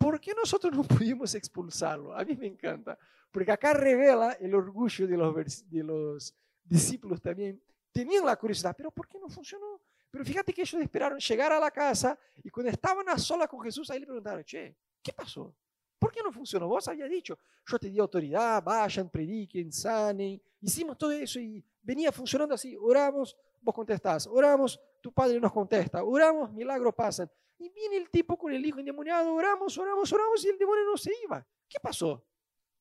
¿por 0.07 0.21
qué 0.21 0.33
nosotros 0.33 0.73
no 0.73 0.83
pudimos 0.87 1.35
expulsarlo? 1.35 2.15
A 2.15 2.23
mí 2.23 2.33
me 2.37 2.47
encanta, 2.47 2.97
porque 3.29 3.51
acá 3.51 3.73
revela 3.73 4.31
el 4.39 4.55
orgullo 4.55 5.05
de 5.05 5.83
los, 5.83 6.33
discípulos 6.63 7.21
también, 7.21 7.61
tenían 7.91 8.25
la 8.25 8.37
curiosidad, 8.37 8.73
pero 8.77 8.89
¿por 8.89 9.05
qué 9.05 9.19
no 9.19 9.27
funcionó? 9.27 9.81
Pero 10.09 10.23
fíjate 10.23 10.53
que 10.53 10.61
ellos 10.61 10.81
esperaron 10.81 11.19
llegar 11.19 11.51
a 11.51 11.59
la 11.59 11.71
casa 11.71 12.17
y 12.41 12.49
cuando 12.49 12.71
estaban 12.71 13.07
a 13.09 13.17
solas 13.17 13.49
con 13.49 13.59
Jesús, 13.59 13.89
ahí 13.89 13.99
le 13.99 14.05
preguntaron, 14.05 14.45
che, 14.45 14.77
¿qué 15.03 15.11
pasó? 15.11 15.53
¿Por 15.99 16.09
qué 16.13 16.21
no 16.23 16.31
funcionó? 16.31 16.69
Vos 16.69 16.87
habías 16.87 17.09
dicho, 17.09 17.37
yo 17.65 17.77
te 17.77 17.89
di 17.89 17.99
autoridad, 17.99 18.63
vayan, 18.63 19.09
prediquen, 19.09 19.73
sanen. 19.73 20.41
Hicimos 20.61 20.97
todo 20.97 21.11
eso 21.11 21.37
y 21.37 21.61
venía 21.81 22.13
funcionando 22.13 22.55
así. 22.55 22.77
Oramos, 22.79 23.35
vos 23.61 23.75
contestás. 23.75 24.25
Oramos, 24.27 24.79
tu 25.01 25.11
padre 25.11 25.37
nos 25.39 25.51
contesta. 25.51 26.01
Oramos, 26.01 26.49
milagros 26.53 26.93
pasan. 26.95 27.29
Y 27.59 27.69
viene 27.69 27.97
el 27.97 28.09
tipo 28.09 28.37
con 28.37 28.53
el 28.53 28.65
hijo 28.65 28.79
endemoniado. 28.79 29.33
Oramos, 29.33 29.77
oramos, 29.77 30.11
oramos 30.11 30.45
y 30.45 30.49
el 30.49 30.57
demonio 30.57 30.85
no 30.85 30.97
se 30.97 31.11
iba. 31.23 31.45
¿Qué 31.67 31.79
pasó? 31.79 32.25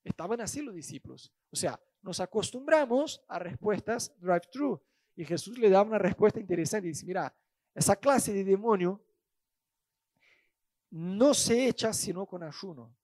Estaban 0.04 0.40
así 0.40 0.62
los 0.62 0.74
discípulos. 0.74 1.32
O 1.50 1.56
sea, 1.56 1.80
nos 2.02 2.20
acostumbramos 2.20 3.24
a 3.28 3.38
respuestas 3.38 4.14
drive-thru. 4.20 4.80
Y 5.16 5.24
Jesús 5.24 5.58
le 5.58 5.70
da 5.70 5.82
una 5.82 5.98
respuesta 5.98 6.38
interesante. 6.38 6.88
Dice, 6.88 7.06
mira, 7.06 7.34
esa 7.74 7.96
clase 7.96 8.32
de 8.32 8.44
demonio 8.44 9.02
no 10.90 11.34
se 11.34 11.66
echa 11.66 11.92
sino 11.92 12.26
con 12.26 12.42
ayuno. 12.42 12.94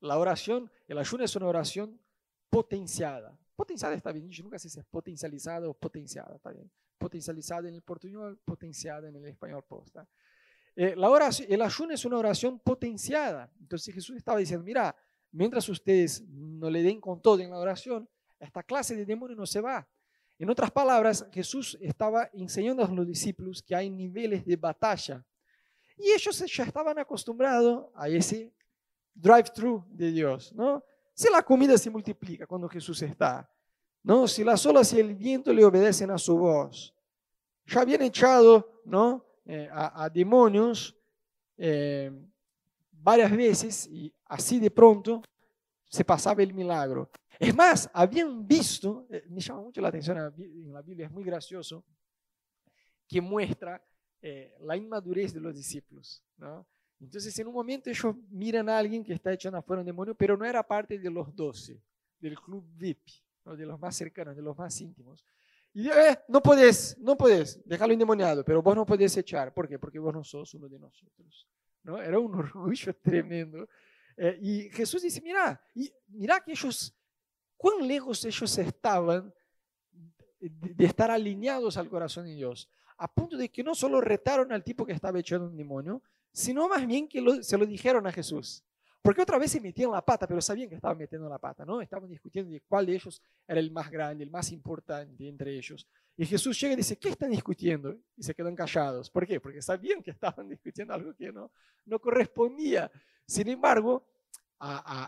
La 0.00 0.18
oración, 0.18 0.70
el 0.88 0.98
ayuno 0.98 1.24
es 1.24 1.36
una 1.36 1.46
oración 1.46 2.00
potenciada. 2.50 3.38
Potenciada 3.54 3.94
está 3.94 4.10
bien 4.12 4.28
nunca 4.42 4.58
si 4.58 4.68
es 4.68 4.84
potencializada 4.86 5.68
o 5.68 5.74
potenciada, 5.74 6.34
está 6.36 6.50
bien. 6.50 6.70
Potencializada 6.98 7.68
en 7.68 7.74
el 7.74 7.82
portugués, 7.82 8.36
potenciada 8.44 9.08
en 9.08 9.16
el 9.16 9.26
español 9.26 9.64
posta. 9.64 10.08
Eh, 10.74 10.94
la 10.96 11.10
oración, 11.10 11.48
el 11.50 11.62
ayuno 11.62 11.94
es 11.94 12.04
una 12.04 12.18
oración 12.18 12.58
potenciada. 12.58 13.50
Entonces 13.60 13.94
Jesús 13.94 14.16
estaba 14.16 14.38
diciendo, 14.38 14.64
mira, 14.64 14.94
mientras 15.30 15.68
ustedes 15.68 16.22
no 16.28 16.70
le 16.70 16.82
den 16.82 17.00
con 17.00 17.20
todo 17.20 17.40
en 17.40 17.50
la 17.50 17.58
oración, 17.58 18.08
esta 18.38 18.62
clase 18.62 18.96
de 18.96 19.04
demonio 19.04 19.36
no 19.36 19.46
se 19.46 19.60
va. 19.60 19.86
En 20.38 20.50
otras 20.50 20.70
palabras, 20.70 21.26
Jesús 21.30 21.78
estaba 21.80 22.28
enseñando 22.32 22.84
a 22.84 22.88
los 22.88 23.06
discípulos 23.06 23.62
que 23.62 23.76
hay 23.76 23.88
niveles 23.88 24.44
de 24.44 24.56
batalla. 24.56 25.24
Y 25.96 26.10
ellos 26.10 26.44
ya 26.52 26.64
estaban 26.64 26.98
acostumbrados 26.98 27.86
a 27.94 28.08
ese 28.08 28.52
drive-thru 29.14 29.84
de 29.88 30.10
Dios, 30.10 30.52
¿no? 30.52 30.82
Si 31.14 31.30
la 31.30 31.42
comida 31.42 31.76
se 31.78 31.90
multiplica 31.90 32.46
cuando 32.46 32.68
Jesús 32.68 33.02
está, 33.02 33.48
¿no? 34.02 34.26
Si 34.26 34.42
las 34.42 34.64
olas 34.66 34.92
y 34.92 35.00
el 35.00 35.14
viento 35.14 35.52
le 35.52 35.64
obedecen 35.64 36.10
a 36.10 36.18
su 36.18 36.36
voz. 36.36 36.92
Ya 37.66 37.82
habían 37.82 38.02
echado, 38.02 38.82
¿no? 38.84 39.24
Eh, 39.44 39.68
a, 39.72 40.08
demonios 40.08 40.96
eh, 41.56 42.12
varias 42.92 43.36
veces 43.36 43.88
y 43.88 44.14
así 44.26 44.60
de 44.60 44.70
pronto 44.70 45.20
se 45.88 46.04
pasaba 46.04 46.42
el 46.42 46.54
milagro. 46.54 47.10
Es 47.40 47.54
más, 47.54 47.90
habían 47.92 48.46
visto, 48.46 49.06
eh, 49.10 49.24
me 49.28 49.40
llama 49.40 49.62
mucho 49.62 49.80
la 49.80 49.88
atención 49.88 50.16
en 50.16 50.72
la 50.72 50.80
Biblia, 50.80 51.06
es 51.06 51.12
muy 51.12 51.24
gracioso, 51.24 51.84
que 53.08 53.20
muestra 53.20 53.84
la 54.60 54.76
inmadurez 54.76 55.34
de 55.34 55.40
los 55.40 55.52
discípulos, 55.52 56.22
¿no? 56.36 56.64
Entonces, 57.00 57.36
en 57.40 57.48
un 57.48 57.54
momento 57.54 57.90
ellos 57.90 58.14
miran 58.30 58.68
a 58.68 58.78
alguien 58.78 59.02
que 59.02 59.12
está 59.12 59.32
echando 59.32 59.58
afuera 59.58 59.80
un 59.80 59.86
demonio, 59.86 60.14
pero 60.14 60.36
no 60.36 60.44
era 60.44 60.62
parte 60.62 60.96
de 60.96 61.10
los 61.10 61.34
doce, 61.34 61.82
del 62.20 62.38
club 62.38 62.64
VIP, 62.76 63.00
de 63.44 63.66
los 63.66 63.80
más 63.80 63.96
cercanos, 63.96 64.36
de 64.36 64.42
los 64.42 64.56
más 64.56 64.80
íntimos. 64.80 65.24
Eh, 65.74 66.18
no 66.28 66.42
podés, 66.42 66.96
no 66.98 67.16
podés, 67.16 67.60
dejarlo 67.64 67.92
endemoniado, 67.92 68.44
pero 68.44 68.62
vos 68.62 68.76
no 68.76 68.84
podés 68.84 69.16
echar. 69.16 69.54
¿Por 69.54 69.68
qué? 69.68 69.78
Porque 69.78 69.98
vos 69.98 70.12
no 70.12 70.22
sos 70.22 70.52
uno 70.54 70.68
de 70.68 70.78
nosotros. 70.78 71.48
¿no? 71.82 72.00
Era 72.00 72.18
un 72.18 72.34
orgullo 72.34 72.94
tremendo. 72.96 73.68
Eh, 74.16 74.38
y 74.40 74.70
Jesús 74.70 75.02
dice, 75.02 75.20
mira, 75.22 75.60
y 75.74 75.90
mira 76.08 76.40
que 76.40 76.52
ellos, 76.52 76.94
cuán 77.56 77.86
lejos 77.86 78.24
ellos 78.24 78.58
estaban 78.58 79.32
de, 80.38 80.74
de 80.74 80.84
estar 80.84 81.10
alineados 81.10 81.76
al 81.76 81.88
corazón 81.88 82.26
de 82.26 82.34
Dios, 82.34 82.68
a 82.98 83.10
punto 83.10 83.36
de 83.36 83.48
que 83.48 83.64
no 83.64 83.74
solo 83.74 84.00
retaron 84.00 84.52
al 84.52 84.62
tipo 84.62 84.84
que 84.84 84.92
estaba 84.92 85.18
echando 85.18 85.46
un 85.46 85.56
demonio, 85.56 86.02
sino 86.32 86.68
más 86.68 86.86
bien 86.86 87.08
que 87.08 87.42
se 87.42 87.56
lo 87.56 87.64
dijeron 87.64 88.06
a 88.06 88.12
Jesús. 88.12 88.62
Porque 89.02 89.22
otra 89.22 89.36
vez 89.36 89.50
se 89.50 89.60
metieron 89.60 89.92
la 89.92 90.04
pata, 90.04 90.28
pero 90.28 90.40
sabían 90.40 90.68
que 90.68 90.76
estaban 90.76 90.96
metiendo 90.96 91.28
la 91.28 91.38
pata, 91.38 91.64
¿no? 91.64 91.80
Estaban 91.80 92.08
discutiendo 92.08 92.52
de 92.52 92.60
cuál 92.60 92.86
de 92.86 92.94
ellos 92.94 93.20
era 93.48 93.58
el 93.58 93.72
más 93.72 93.90
grande, 93.90 94.22
el 94.22 94.30
más 94.30 94.52
importante 94.52 95.28
entre 95.28 95.56
ellos. 95.56 95.88
Y 96.16 96.24
Jesús 96.24 96.60
llega 96.60 96.74
y 96.74 96.76
dice, 96.76 96.96
¿qué 96.96 97.08
están 97.08 97.30
discutiendo? 97.30 97.96
Y 98.16 98.22
se 98.22 98.32
quedan 98.32 98.54
callados. 98.54 99.10
¿Por 99.10 99.26
qué? 99.26 99.40
Porque 99.40 99.60
sabían 99.60 100.02
que 100.02 100.12
estaban 100.12 100.48
discutiendo 100.48 100.94
algo 100.94 101.14
que 101.14 101.32
no, 101.32 101.50
no 101.86 101.98
correspondía. 101.98 102.90
Sin 103.26 103.48
embargo, 103.48 104.06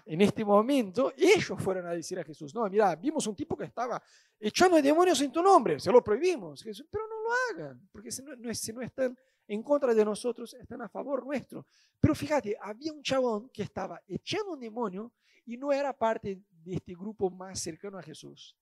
en 0.06 0.20
este 0.20 0.44
momento, 0.44 1.12
ellos 1.16 1.56
fueron 1.62 1.86
a 1.86 1.92
decir 1.92 2.18
a 2.18 2.24
Jesús, 2.24 2.52
no, 2.54 2.68
mira, 2.68 2.96
vimos 2.96 3.24
un 3.28 3.36
tipo 3.36 3.56
que 3.56 3.64
estaba 3.64 4.02
echando 4.40 4.82
demonios 4.82 5.20
en 5.20 5.30
tu 5.30 5.42
nombre, 5.42 5.78
se 5.78 5.92
lo 5.92 6.02
prohibimos. 6.02 6.64
pero 6.90 7.06
no 7.06 7.22
lo 7.22 7.30
hagan, 7.50 7.88
porque 7.92 8.10
si 8.10 8.22
no, 8.22 8.32
si 8.52 8.72
no 8.72 8.80
están 8.82 9.16
en 9.46 9.62
contra 9.62 9.94
de 9.94 10.04
nosotros, 10.04 10.54
están 10.54 10.82
a 10.82 10.88
favor 10.88 11.24
nuestro. 11.24 11.66
Pero 12.00 12.14
fíjate, 12.14 12.56
había 12.60 12.92
un 12.92 13.02
chabón 13.02 13.48
que 13.50 13.62
estaba 13.62 14.00
echando 14.06 14.52
un 14.52 14.60
demonio 14.60 15.12
y 15.46 15.56
no 15.56 15.72
era 15.72 15.96
parte 15.96 16.42
de 16.50 16.74
este 16.74 16.94
grupo 16.94 17.30
más 17.30 17.60
cercano 17.60 17.98
a 17.98 18.02
Jesús. 18.02 18.56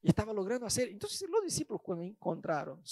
Y 0.00 0.08
estaba 0.08 0.32
logrando 0.32 0.66
hacer. 0.66 0.88
Entonces 0.88 1.28
los 1.28 1.42
discípulos 1.42 1.82
cuando 1.82 2.04
encontraron, 2.04 2.82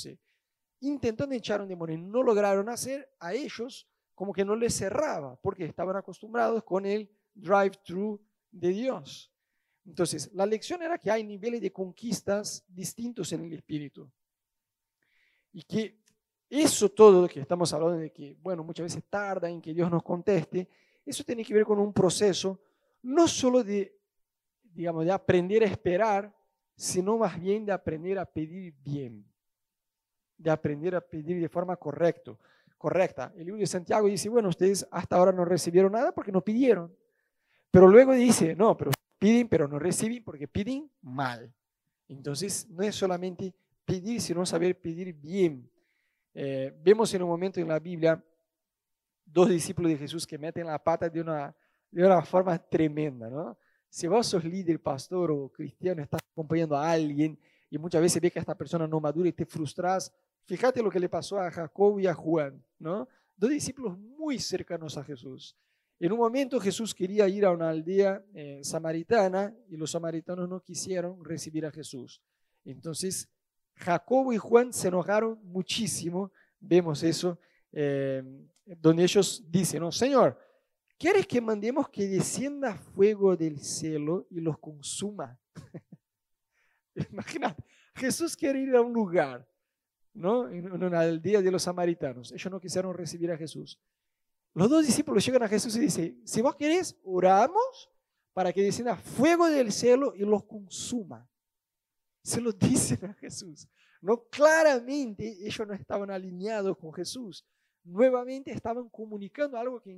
intentando 0.80 1.34
echar 1.34 1.60
un 1.60 1.68
demonio 1.68 1.98
no 1.98 2.22
lograron 2.22 2.68
hacer, 2.68 3.08
a 3.18 3.32
ellos 3.32 3.88
como 4.14 4.32
que 4.32 4.44
no 4.44 4.56
les 4.56 4.74
cerraba, 4.74 5.36
porque 5.36 5.64
estaban 5.64 5.96
acostumbrados 5.96 6.64
con 6.64 6.86
el 6.86 7.10
drive-thru 7.34 8.20
de 8.50 8.68
Dios. 8.70 9.30
Entonces, 9.84 10.32
la 10.32 10.46
lección 10.46 10.82
era 10.82 10.98
que 10.98 11.10
hay 11.10 11.22
niveles 11.22 11.60
de 11.60 11.72
conquistas 11.72 12.64
distintos 12.66 13.30
en 13.32 13.44
el 13.44 13.52
espíritu. 13.52 14.10
Y 15.52 15.62
que 15.62 16.02
eso 16.48 16.88
todo 16.88 17.28
que 17.28 17.40
estamos 17.40 17.72
hablando 17.72 17.98
de 17.98 18.12
que, 18.12 18.36
bueno, 18.40 18.62
muchas 18.62 18.84
veces 18.84 19.04
tarda 19.08 19.48
en 19.48 19.60
que 19.60 19.74
Dios 19.74 19.90
nos 19.90 20.02
conteste, 20.02 20.68
eso 21.04 21.24
tiene 21.24 21.44
que 21.44 21.54
ver 21.54 21.64
con 21.64 21.78
un 21.78 21.92
proceso 21.92 22.60
no 23.02 23.28
solo 23.28 23.62
de, 23.62 23.96
digamos, 24.62 25.04
de 25.04 25.12
aprender 25.12 25.62
a 25.62 25.66
esperar, 25.66 26.34
sino 26.76 27.18
más 27.18 27.40
bien 27.40 27.64
de 27.64 27.72
aprender 27.72 28.18
a 28.18 28.26
pedir 28.26 28.74
bien, 28.82 29.24
de 30.36 30.50
aprender 30.50 30.94
a 30.94 31.00
pedir 31.00 31.40
de 31.40 31.48
forma 31.48 31.76
correcta. 31.76 32.36
correcta. 32.76 33.32
El 33.36 33.46
libro 33.46 33.60
de 33.60 33.66
Santiago 33.66 34.06
dice, 34.06 34.28
bueno, 34.28 34.48
ustedes 34.48 34.86
hasta 34.90 35.16
ahora 35.16 35.32
no 35.32 35.44
recibieron 35.44 35.92
nada 35.92 36.12
porque 36.12 36.32
no 36.32 36.42
pidieron. 36.42 36.94
Pero 37.70 37.88
luego 37.88 38.12
dice, 38.12 38.54
no, 38.54 38.76
pero 38.76 38.90
piden, 39.18 39.48
pero 39.48 39.66
no 39.66 39.78
reciben 39.78 40.22
porque 40.22 40.46
piden 40.46 40.90
mal. 41.00 41.52
Entonces, 42.08 42.68
no 42.68 42.82
es 42.82 42.94
solamente 42.94 43.54
pedir, 43.84 44.20
sino 44.20 44.44
saber 44.44 44.78
pedir 44.80 45.14
bien. 45.14 45.70
Eh, 46.38 46.70
vemos 46.82 47.14
en 47.14 47.22
un 47.22 47.30
momento 47.30 47.60
en 47.60 47.68
la 47.68 47.78
Biblia 47.78 48.22
dos 49.24 49.48
discípulos 49.48 49.90
de 49.90 49.96
Jesús 49.96 50.26
que 50.26 50.36
meten 50.36 50.66
la 50.66 50.78
pata 50.78 51.08
de 51.08 51.22
una, 51.22 51.56
de 51.90 52.04
una 52.04 52.20
forma 52.20 52.58
tremenda, 52.58 53.30
¿no? 53.30 53.56
Si 53.88 54.06
vos 54.06 54.26
sos 54.26 54.44
líder, 54.44 54.82
pastor 54.82 55.30
o 55.30 55.48
cristiano, 55.48 56.02
estás 56.02 56.20
acompañando 56.30 56.76
a 56.76 56.90
alguien 56.90 57.38
y 57.70 57.78
muchas 57.78 58.02
veces 58.02 58.20
ves 58.20 58.32
que 58.34 58.38
esta 58.38 58.54
persona 58.54 58.86
no 58.86 59.00
madura 59.00 59.30
y 59.30 59.32
te 59.32 59.46
frustras, 59.46 60.12
fíjate 60.44 60.82
lo 60.82 60.90
que 60.90 61.00
le 61.00 61.08
pasó 61.08 61.38
a 61.38 61.50
Jacob 61.50 61.98
y 62.00 62.06
a 62.06 62.12
Juan, 62.12 62.62
¿no? 62.78 63.08
Dos 63.34 63.48
discípulos 63.48 63.98
muy 63.98 64.38
cercanos 64.38 64.98
a 64.98 65.04
Jesús. 65.04 65.56
En 65.98 66.12
un 66.12 66.18
momento 66.18 66.60
Jesús 66.60 66.94
quería 66.94 67.26
ir 67.30 67.46
a 67.46 67.50
una 67.50 67.70
aldea 67.70 68.22
eh, 68.34 68.60
samaritana 68.62 69.56
y 69.70 69.78
los 69.78 69.92
samaritanos 69.92 70.46
no 70.50 70.60
quisieron 70.60 71.24
recibir 71.24 71.64
a 71.64 71.70
Jesús. 71.70 72.20
Entonces 72.62 73.30
Jacobo 73.76 74.32
y 74.32 74.38
Juan 74.38 74.72
se 74.72 74.88
enojaron 74.88 75.38
muchísimo, 75.44 76.32
vemos 76.58 77.02
eso, 77.02 77.38
eh, 77.72 78.22
donde 78.64 79.04
ellos 79.04 79.44
dicen, 79.48 79.80
no, 79.80 79.92
Señor, 79.92 80.38
¿quieres 80.98 81.26
que 81.26 81.40
mandemos 81.40 81.88
que 81.88 82.06
descienda 82.08 82.74
fuego 82.74 83.36
del 83.36 83.60
cielo 83.60 84.26
y 84.30 84.40
los 84.40 84.58
consuma? 84.58 85.38
Imagínate, 87.12 87.62
Jesús 87.94 88.34
quiere 88.34 88.60
ir 88.60 88.74
a 88.74 88.80
un 88.80 88.92
lugar, 88.92 89.46
¿no? 90.14 90.48
En 90.48 90.82
una 90.82 91.00
aldea 91.00 91.42
de 91.42 91.50
los 91.50 91.62
samaritanos. 91.62 92.32
Ellos 92.32 92.50
no 92.50 92.60
quisieron 92.60 92.94
recibir 92.94 93.30
a 93.30 93.36
Jesús. 93.36 93.78
Los 94.54 94.70
dos 94.70 94.86
discípulos 94.86 95.24
llegan 95.24 95.42
a 95.42 95.48
Jesús 95.48 95.76
y 95.76 95.80
dicen, 95.80 96.22
si 96.24 96.40
vos 96.40 96.56
querés, 96.56 96.98
oramos 97.04 97.90
para 98.32 98.52
que 98.52 98.62
descienda 98.62 98.96
fuego 98.96 99.48
del 99.48 99.70
cielo 99.70 100.14
y 100.16 100.20
los 100.20 100.44
consuma 100.44 101.28
se 102.26 102.40
lo 102.40 102.52
dicen 102.52 103.04
a 103.04 103.14
Jesús. 103.14 103.68
No, 104.02 104.24
claramente 104.28 105.24
ellos 105.40 105.66
no 105.66 105.74
estaban 105.74 106.10
alineados 106.10 106.76
con 106.76 106.92
Jesús. 106.92 107.44
Nuevamente 107.84 108.50
estaban 108.50 108.88
comunicando 108.88 109.56
algo 109.56 109.80
que 109.80 109.92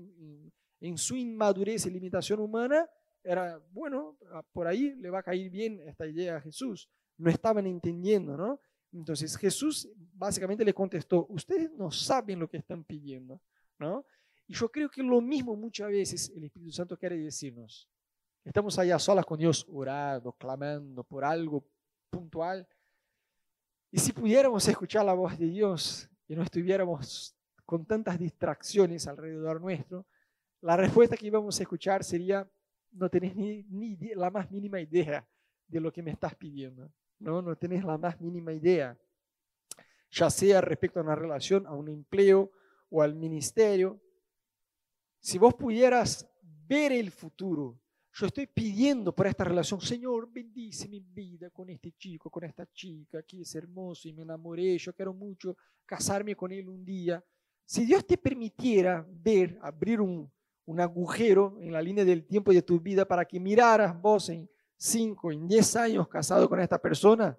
en, 0.80 0.98
su 0.98 1.16
inmadurez 1.16 1.86
y 1.86 1.90
limitación 1.90 2.40
humana 2.40 2.86
era, 3.24 3.58
bueno, 3.72 4.18
ah, 4.32 4.42
por 4.52 4.66
ahí 4.66 4.94
le 4.96 5.10
va 5.10 5.20
a 5.20 5.22
caer 5.22 5.48
bien 5.50 5.80
esta 5.80 6.06
idea 6.06 6.36
a 6.36 6.40
Jesús. 6.40 6.88
No 7.16 7.30
estaban 7.30 7.66
entendiendo, 7.66 8.36
¿no? 8.36 8.60
Entonces 8.92 9.36
Jesús 9.36 9.88
básicamente 9.96 10.64
le 10.64 10.74
contestó, 10.74 11.26
ustedes 11.30 11.72
no 11.72 11.90
saben 11.90 12.38
lo 12.38 12.48
que 12.48 12.58
están 12.58 12.84
pidiendo, 12.84 13.40
¿no? 13.78 14.04
Y 14.46 14.54
yo 14.54 14.70
creo 14.70 14.90
que 14.90 15.02
lo 15.02 15.20
mismo 15.20 15.56
muchas 15.56 15.88
veces 15.88 16.30
el 16.36 16.44
Espíritu 16.44 16.72
Santo 16.72 16.96
quiere 16.96 17.18
decirnos. 17.18 17.88
Estamos 18.44 18.78
allá 18.78 18.98
solas 18.98 19.26
con 19.26 19.38
Dios, 19.38 19.66
orando, 19.68 20.32
clamando 20.32 21.04
por 21.04 21.24
algo 21.24 21.66
puntual. 22.10 22.66
Y 23.90 23.98
si 23.98 24.12
pudiéramos 24.12 24.66
escuchar 24.68 25.04
la 25.04 25.14
voz 25.14 25.38
de 25.38 25.46
Dios 25.46 26.08
y 26.26 26.34
no 26.34 26.42
estuviéramos 26.42 27.34
con 27.64 27.86
tantas 27.86 28.18
distracciones 28.18 29.06
alrededor 29.06 29.60
nuestro, 29.60 30.06
la 30.60 30.76
respuesta 30.76 31.16
que 31.16 31.26
íbamos 31.26 31.58
a 31.58 31.62
escuchar 31.62 32.02
sería, 32.02 32.48
no 32.92 33.08
tenés 33.08 33.36
ni, 33.36 33.96
la 34.14 34.30
más 34.30 34.50
mínima 34.50 34.80
idea 34.80 35.26
de 35.66 35.80
lo 35.80 35.92
que 35.92 36.02
me 36.02 36.10
estás 36.10 36.34
pidiendo, 36.34 36.90
¿no? 37.18 37.42
No 37.42 37.56
tenés 37.56 37.84
la 37.84 37.96
más 37.96 38.20
mínima 38.20 38.52
idea, 38.52 38.98
ya 40.10 40.30
sea 40.30 40.60
respecto 40.60 40.98
a 40.98 41.02
una 41.02 41.14
relación, 41.14 41.66
a 41.66 41.74
un 41.74 41.88
empleo 41.88 42.50
o 42.90 43.02
al 43.02 43.14
ministerio. 43.14 44.00
Si 45.20 45.38
vos 45.38 45.54
pudieras 45.54 46.28
ver 46.42 46.92
el 46.92 47.10
futuro, 47.10 47.78
yo 48.18 48.26
estoy 48.26 48.48
pidiendo 48.48 49.14
por 49.14 49.28
esta 49.28 49.44
relación, 49.44 49.80
Señor, 49.80 50.28
bendice 50.28 50.88
mi 50.88 50.98
vida 50.98 51.50
con 51.50 51.70
este 51.70 51.92
chico, 51.92 52.28
con 52.28 52.42
esta 52.42 52.66
chica, 52.72 53.22
que 53.22 53.42
es 53.42 53.54
hermoso 53.54 54.08
y 54.08 54.12
me 54.12 54.22
enamoré, 54.22 54.76
yo 54.76 54.92
quiero 54.92 55.14
mucho 55.14 55.56
casarme 55.86 56.34
con 56.34 56.50
él 56.50 56.68
un 56.68 56.84
día. 56.84 57.24
Si 57.64 57.84
Dios 57.84 58.04
te 58.04 58.18
permitiera 58.18 59.06
ver, 59.08 59.56
abrir 59.62 60.00
un, 60.00 60.28
un 60.64 60.80
agujero 60.80 61.58
en 61.60 61.72
la 61.72 61.80
línea 61.80 62.04
del 62.04 62.26
tiempo 62.26 62.52
de 62.52 62.62
tu 62.62 62.80
vida 62.80 63.06
para 63.06 63.24
que 63.24 63.38
miraras 63.38 64.00
vos 64.02 64.28
en 64.30 64.50
cinco, 64.76 65.30
en 65.30 65.46
diez 65.46 65.76
años 65.76 66.08
casado 66.08 66.48
con 66.48 66.58
esta 66.58 66.78
persona 66.78 67.38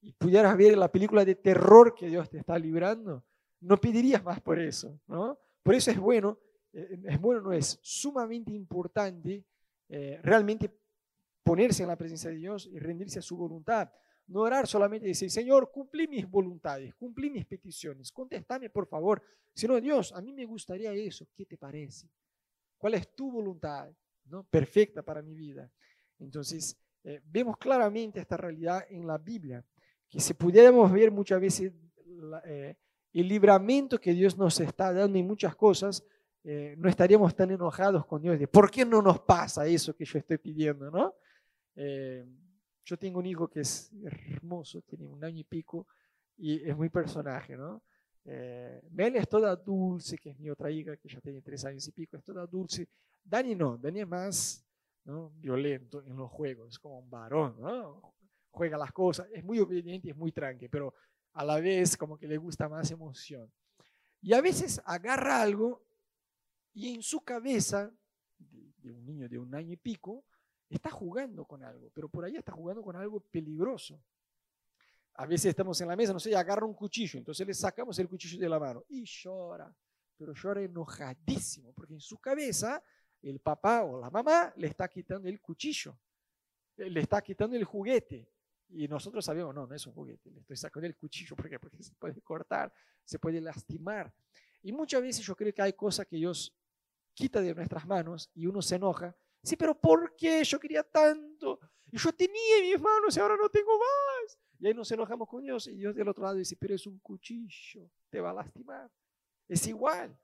y 0.00 0.14
pudieras 0.14 0.56
ver 0.56 0.78
la 0.78 0.90
película 0.90 1.26
de 1.26 1.34
terror 1.34 1.94
que 1.94 2.08
Dios 2.08 2.30
te 2.30 2.38
está 2.38 2.58
librando, 2.58 3.22
no 3.60 3.76
pedirías 3.76 4.24
más 4.24 4.40
por 4.40 4.58
eso, 4.58 4.98
¿no? 5.08 5.38
Por 5.62 5.74
eso 5.74 5.90
es 5.90 5.98
bueno, 5.98 6.38
eh, 6.72 7.00
es 7.04 7.20
bueno, 7.20 7.42
no 7.42 7.52
es 7.52 7.78
sumamente 7.82 8.52
importante 8.52 9.44
eh, 9.88 10.20
realmente 10.22 10.70
ponerse 11.42 11.82
en 11.82 11.88
la 11.88 11.96
presencia 11.96 12.30
de 12.30 12.36
Dios 12.36 12.66
y 12.66 12.78
rendirse 12.78 13.20
a 13.20 13.22
su 13.22 13.36
voluntad. 13.36 13.90
No 14.28 14.40
orar 14.40 14.66
solamente 14.66 15.06
y 15.06 15.10
decir, 15.10 15.30
Señor, 15.30 15.70
cumplí 15.70 16.08
mis 16.08 16.28
voluntades, 16.28 16.94
cumplí 16.96 17.30
mis 17.30 17.46
peticiones, 17.46 18.10
contéstame 18.10 18.70
por 18.70 18.86
favor. 18.88 19.22
Sino, 19.54 19.80
Dios, 19.80 20.12
a 20.12 20.20
mí 20.20 20.32
me 20.32 20.44
gustaría 20.44 20.92
eso, 20.92 21.28
¿qué 21.34 21.46
te 21.46 21.56
parece? 21.56 22.10
¿Cuál 22.76 22.94
es 22.94 23.14
tu 23.14 23.30
voluntad? 23.30 23.90
¿no? 24.28 24.44
Perfecta 24.44 25.02
para 25.02 25.22
mi 25.22 25.34
vida. 25.34 25.70
Entonces, 26.18 26.76
eh, 27.04 27.20
vemos 27.24 27.56
claramente 27.56 28.20
esta 28.20 28.36
realidad 28.36 28.84
en 28.90 29.06
la 29.06 29.18
Biblia, 29.18 29.64
que 30.08 30.20
si 30.20 30.34
pudiéramos 30.34 30.90
ver 30.92 31.10
muchas 31.10 31.40
veces 31.40 31.72
eh, 32.44 32.76
el 33.12 33.28
libramento 33.28 34.00
que 34.00 34.12
Dios 34.12 34.36
nos 34.36 34.58
está 34.60 34.92
dando 34.92 35.18
en 35.18 35.26
muchas 35.26 35.54
cosas, 35.54 36.04
eh, 36.48 36.76
no 36.78 36.88
estaríamos 36.88 37.34
tan 37.34 37.50
enojados 37.50 38.06
con 38.06 38.22
Dios 38.22 38.38
de 38.38 38.46
por 38.46 38.70
qué 38.70 38.84
no 38.84 39.02
nos 39.02 39.20
pasa 39.20 39.66
eso 39.66 39.94
que 39.94 40.04
yo 40.04 40.18
estoy 40.18 40.38
pidiendo, 40.38 40.90
¿no? 40.90 41.14
yo 42.82 42.96
tengo 42.96 43.18
un 43.18 43.26
hijo 43.26 43.48
que 43.48 43.60
es 43.60 43.92
hermoso, 44.02 44.80
tiene 44.80 45.04
un 45.04 45.22
año 45.22 45.40
y 45.40 45.44
pico 45.44 45.86
y 46.38 46.66
es 46.66 46.74
muy 46.74 46.88
personaje, 46.88 47.54
¿no? 47.54 47.82
Mel 48.24 49.16
es 49.16 49.28
toda 49.28 49.54
dulce, 49.54 50.16
que 50.16 50.30
es 50.30 50.38
mi 50.38 50.48
otra 50.48 50.70
hija, 50.70 50.96
que 50.96 51.08
ya 51.08 51.20
tiene 51.20 51.42
tres 51.42 51.66
años 51.66 51.86
y 51.86 51.92
pico, 51.92 52.16
es 52.16 52.24
toda 52.24 52.46
dulce. 52.46 52.88
Dani 53.22 53.54
no, 53.54 53.76
Dani 53.76 54.00
es 54.00 54.08
más 54.08 54.64
violento 55.34 56.02
en 56.02 56.16
los 56.16 56.30
juegos, 56.30 56.70
es 56.70 56.78
como 56.78 56.98
un 57.00 57.10
varón, 57.10 57.56
¿no? 57.60 58.14
juega 58.56 58.78
las 58.78 58.92
cosas, 58.92 59.28
es 59.32 59.44
muy 59.44 59.58
obediente 59.58 60.08
y 60.08 60.10
es 60.10 60.16
muy 60.16 60.32
tranqui, 60.32 60.68
pero 60.68 60.94
a 61.34 61.44
la 61.44 61.60
vez 61.60 61.96
como 61.96 62.18
que 62.18 62.26
le 62.26 62.38
gusta 62.38 62.68
más 62.68 62.90
emoción. 62.90 63.52
Y 64.22 64.32
a 64.32 64.40
veces 64.40 64.80
agarra 64.86 65.42
algo 65.42 65.85
y 66.76 66.94
en 66.94 67.02
su 67.02 67.22
cabeza, 67.22 67.90
de, 68.38 68.92
un 68.92 69.06
niño 69.06 69.26
de 69.30 69.38
un 69.38 69.54
año 69.54 69.72
y 69.72 69.78
pico, 69.78 70.26
está 70.68 70.90
jugando 70.90 71.46
con 71.46 71.64
algo, 71.64 71.90
pero 71.94 72.06
por 72.06 72.22
ahí 72.22 72.36
está 72.36 72.52
jugando 72.52 72.82
con 72.82 72.94
algo 72.96 73.18
peligroso. 73.18 73.98
A 75.14 75.24
veces 75.24 75.46
estamos 75.46 75.80
en 75.80 75.88
la 75.88 75.96
mesa, 75.96 76.12
no 76.12 76.20
sé, 76.20 76.36
agarra 76.36 76.66
un 76.66 76.74
cuchillo, 76.74 77.18
entonces 77.18 77.46
le 77.46 77.54
sacamos 77.54 77.98
el 77.98 78.06
cuchillo 78.10 78.38
de 78.38 78.48
la 78.50 78.60
mano 78.60 78.84
y 78.90 79.06
llora, 79.06 79.74
pero 80.18 80.34
llora 80.34 80.60
enojadísimo, 80.60 81.72
porque 81.72 81.94
en 81.94 82.00
su 82.00 82.18
cabeza 82.18 82.82
el 83.22 83.40
papá 83.40 83.82
o 83.82 83.98
la 83.98 84.10
mamá 84.10 84.52
le 84.56 84.66
está 84.66 84.86
quitando 84.86 85.30
el 85.30 85.40
cuchillo, 85.40 85.98
eh, 86.76 86.90
le 86.90 87.00
está 87.00 87.22
quitando 87.22 87.56
el 87.56 87.64
juguete. 87.64 88.28
Y 88.68 88.86
nosotros 88.86 89.24
sabemos, 89.24 89.54
no, 89.54 89.66
no 89.66 89.74
es 89.74 89.86
un 89.86 89.94
juguete, 89.94 90.30
le 90.30 90.40
estoy 90.40 90.58
sacando 90.58 90.86
el 90.86 90.96
cuchillo. 90.96 91.36
¿Por 91.36 91.48
qué? 91.48 91.58
Porque 91.58 91.82
se 91.82 91.94
puede 91.94 92.20
cortar, 92.20 92.70
se 93.02 93.18
puede 93.18 93.40
lastimar. 93.40 94.12
Y 94.62 94.72
muchas 94.72 95.00
veces 95.00 95.24
yo 95.24 95.34
creo 95.34 95.54
que 95.54 95.62
hay 95.62 95.72
cosas 95.72 96.06
que 96.06 96.16
Dios 96.16 96.52
quita 97.16 97.40
de 97.40 97.54
nuestras 97.54 97.86
manos 97.86 98.30
y 98.34 98.46
uno 98.46 98.60
se 98.60 98.76
enoja. 98.76 99.16
Sí, 99.42 99.56
pero 99.56 99.74
¿por 99.74 100.14
qué? 100.14 100.44
Yo 100.44 100.60
quería 100.60 100.82
tanto. 100.82 101.58
Y 101.90 101.96
yo 101.96 102.12
tenía 102.12 102.58
en 102.58 102.70
mis 102.70 102.80
manos 102.80 103.16
y 103.16 103.20
ahora 103.20 103.36
no 103.36 103.48
tengo 103.48 103.72
más. 103.78 104.38
Y 104.58 104.66
ahí 104.66 104.74
nos 104.74 104.90
enojamos 104.92 105.26
con 105.26 105.42
Dios 105.42 105.66
y 105.66 105.76
Dios 105.76 105.94
del 105.94 106.08
otro 106.08 106.24
lado 106.24 106.36
dice, 106.36 106.56
pero 106.56 106.74
es 106.74 106.86
un 106.86 106.98
cuchillo, 106.98 107.90
te 108.10 108.20
va 108.20 108.30
a 108.30 108.34
lastimar. 108.34 108.90
Es 109.48 109.66
igual. 109.66 110.16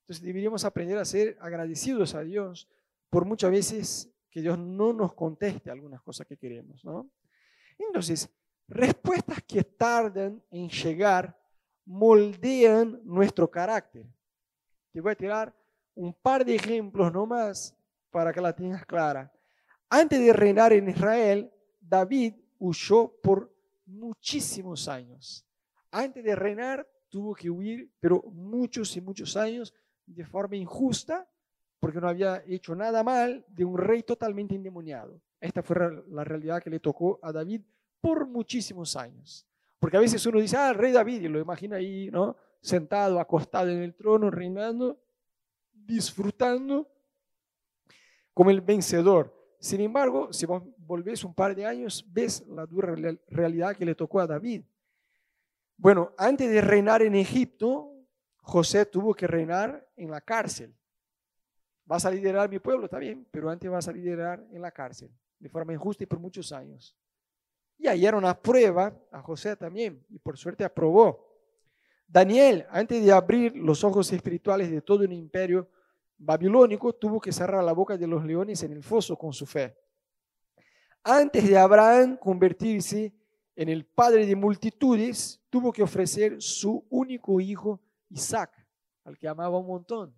Entonces 0.00 0.24
deberíamos 0.24 0.64
aprender 0.64 0.98
a 0.98 1.04
ser 1.04 1.36
agradecidos 1.40 2.14
a 2.14 2.22
Dios 2.22 2.68
por 3.08 3.24
muchas 3.24 3.50
veces 3.50 4.10
que 4.30 4.40
Dios 4.40 4.58
no 4.58 4.92
nos 4.92 5.14
conteste 5.14 5.70
algunas 5.70 6.02
cosas 6.02 6.26
que 6.26 6.36
queremos, 6.36 6.84
¿no? 6.84 7.10
Entonces, 7.78 8.28
respuestas 8.66 9.42
que 9.44 9.62
tardan 9.62 10.42
en 10.50 10.68
llegar 10.68 11.38
moldean 11.84 13.00
nuestro 13.04 13.48
carácter. 13.48 14.06
Te 14.92 15.00
voy 15.00 15.12
a 15.12 15.16
tirar 15.16 15.65
un 15.96 16.14
par 16.14 16.44
de 16.44 16.54
ejemplos 16.54 17.12
nomás 17.12 17.74
para 18.10 18.32
que 18.32 18.40
la 18.40 18.54
tengas 18.54 18.86
clara. 18.86 19.32
Antes 19.88 20.20
de 20.20 20.32
reinar 20.32 20.72
en 20.72 20.88
Israel, 20.88 21.50
David 21.80 22.34
huyó 22.58 23.12
por 23.22 23.52
muchísimos 23.86 24.88
años. 24.88 25.44
Antes 25.90 26.22
de 26.22 26.36
reinar, 26.36 26.86
tuvo 27.08 27.34
que 27.34 27.50
huir, 27.50 27.90
pero 27.98 28.22
muchos 28.32 28.96
y 28.96 29.00
muchos 29.00 29.36
años 29.36 29.72
de 30.06 30.24
forma 30.24 30.56
injusta, 30.56 31.28
porque 31.80 32.00
no 32.00 32.08
había 32.08 32.42
hecho 32.46 32.74
nada 32.74 33.02
mal, 33.02 33.44
de 33.48 33.64
un 33.64 33.78
rey 33.78 34.02
totalmente 34.02 34.54
endemoniado. 34.54 35.20
Esta 35.40 35.62
fue 35.62 35.76
la 36.08 36.24
realidad 36.24 36.62
que 36.62 36.70
le 36.70 36.80
tocó 36.80 37.18
a 37.22 37.32
David 37.32 37.62
por 38.00 38.26
muchísimos 38.26 38.96
años. 38.96 39.46
Porque 39.78 39.96
a 39.96 40.00
veces 40.00 40.24
uno 40.26 40.40
dice, 40.40 40.56
ah, 40.56 40.70
el 40.70 40.76
rey 40.76 40.92
David, 40.92 41.22
y 41.22 41.28
lo 41.28 41.38
imagina 41.38 41.76
ahí, 41.76 42.10
¿no? 42.10 42.36
Sentado, 42.60 43.20
acostado 43.20 43.70
en 43.70 43.82
el 43.82 43.94
trono, 43.94 44.30
reinando, 44.30 44.98
disfrutando 45.86 46.90
como 48.34 48.50
el 48.50 48.60
vencedor. 48.60 49.32
Sin 49.58 49.80
embargo, 49.80 50.32
si 50.32 50.44
vos 50.46 50.62
volvés 50.76 51.24
un 51.24 51.34
par 51.34 51.54
de 51.54 51.64
años, 51.64 52.04
ves 52.12 52.46
la 52.48 52.66
dura 52.66 52.94
realidad 53.28 53.76
que 53.76 53.86
le 53.86 53.94
tocó 53.94 54.20
a 54.20 54.26
David. 54.26 54.62
Bueno, 55.76 56.12
antes 56.16 56.50
de 56.50 56.60
reinar 56.60 57.02
en 57.02 57.14
Egipto, 57.14 57.92
José 58.38 58.86
tuvo 58.86 59.14
que 59.14 59.26
reinar 59.26 59.88
en 59.96 60.10
la 60.10 60.20
cárcel. 60.20 60.74
Vas 61.84 62.04
a 62.04 62.10
liderar 62.10 62.48
mi 62.48 62.58
pueblo, 62.58 62.84
está 62.86 62.98
bien, 62.98 63.26
pero 63.30 63.48
antes 63.50 63.70
vas 63.70 63.88
a 63.88 63.92
liderar 63.92 64.44
en 64.50 64.62
la 64.62 64.70
cárcel, 64.70 65.10
de 65.38 65.48
forma 65.48 65.72
injusta 65.72 66.04
y 66.04 66.06
por 66.06 66.18
muchos 66.18 66.52
años. 66.52 66.96
Y 67.78 67.88
ahí 67.88 68.06
era 68.06 68.16
una 68.16 68.40
prueba 68.40 68.94
a 69.10 69.20
José 69.22 69.56
también, 69.56 70.04
y 70.08 70.18
por 70.18 70.36
suerte 70.36 70.64
aprobó. 70.64 71.26
Daniel, 72.06 72.66
antes 72.70 73.04
de 73.04 73.12
abrir 73.12 73.56
los 73.56 73.82
ojos 73.84 74.12
espirituales 74.12 74.70
de 74.70 74.80
todo 74.80 75.04
un 75.04 75.12
imperio 75.12 75.68
babilónico, 76.18 76.92
tuvo 76.94 77.20
que 77.20 77.32
cerrar 77.32 77.62
la 77.62 77.72
boca 77.72 77.96
de 77.96 78.06
los 78.06 78.24
leones 78.24 78.62
en 78.62 78.72
el 78.72 78.82
foso 78.82 79.16
con 79.16 79.32
su 79.32 79.46
fe. 79.46 79.76
Antes 81.02 81.48
de 81.48 81.56
Abraham 81.56 82.16
convertirse 82.16 83.14
en 83.54 83.68
el 83.68 83.86
padre 83.86 84.26
de 84.26 84.36
multitudes, 84.36 85.40
tuvo 85.48 85.72
que 85.72 85.82
ofrecer 85.82 86.40
su 86.42 86.84
único 86.90 87.40
hijo 87.40 87.80
Isaac, 88.10 88.66
al 89.04 89.16
que 89.16 89.28
amaba 89.28 89.58
un 89.58 89.66
montón. 89.66 90.14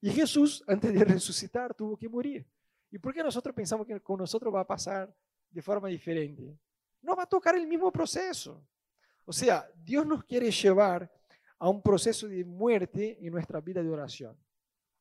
Y 0.00 0.10
Jesús, 0.10 0.62
antes 0.66 0.92
de 0.92 1.04
resucitar, 1.04 1.74
tuvo 1.74 1.96
que 1.96 2.08
morir. 2.08 2.46
¿Y 2.90 2.98
por 2.98 3.12
qué 3.12 3.22
nosotros 3.22 3.54
pensamos 3.54 3.86
que 3.86 3.98
con 4.00 4.18
nosotros 4.18 4.54
va 4.54 4.60
a 4.60 4.66
pasar 4.66 5.12
de 5.50 5.62
forma 5.62 5.88
diferente? 5.88 6.58
No 7.02 7.16
va 7.16 7.24
a 7.24 7.26
tocar 7.26 7.56
el 7.56 7.66
mismo 7.66 7.90
proceso. 7.90 8.64
O 9.24 9.32
sea, 9.32 9.66
Dios 9.74 10.06
nos 10.06 10.22
quiere 10.24 10.50
llevar 10.50 11.10
a 11.58 11.68
un 11.68 11.82
proceso 11.82 12.28
de 12.28 12.44
muerte 12.44 13.18
en 13.20 13.32
nuestra 13.32 13.60
vida 13.60 13.82
de 13.82 13.88
oración. 13.88 14.36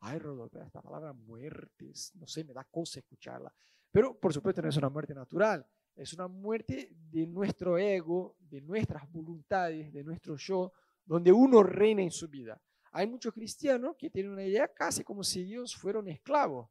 Ay, 0.05 0.19
Rodolfo, 0.19 0.61
esta 0.61 0.81
palabra 0.81 1.13
muertes, 1.13 2.11
no 2.15 2.27
sé, 2.27 2.43
me 2.43 2.51
da 2.51 2.65
cosa 2.65 2.99
escucharla. 2.99 3.53
Pero 3.89 4.19
por 4.19 4.33
supuesto 4.33 4.61
no 4.61 4.67
es 4.67 4.75
una 4.75 4.89
muerte 4.89 5.13
natural, 5.13 5.65
es 5.95 6.11
una 6.11 6.27
muerte 6.27 6.89
de 6.91 7.25
nuestro 7.25 7.77
ego, 7.77 8.35
de 8.37 8.59
nuestras 8.59 9.09
voluntades, 9.09 9.93
de 9.93 10.03
nuestro 10.03 10.35
yo, 10.35 10.73
donde 11.05 11.31
uno 11.31 11.63
reina 11.63 12.01
en 12.01 12.11
su 12.11 12.27
vida. 12.27 12.61
Hay 12.91 13.07
muchos 13.07 13.33
cristianos 13.33 13.95
que 13.97 14.09
tienen 14.09 14.33
una 14.33 14.43
idea 14.43 14.67
casi 14.67 15.05
como 15.05 15.23
si 15.23 15.45
Dios 15.45 15.73
fuera 15.73 15.99
un 15.99 16.09
esclavo, 16.09 16.69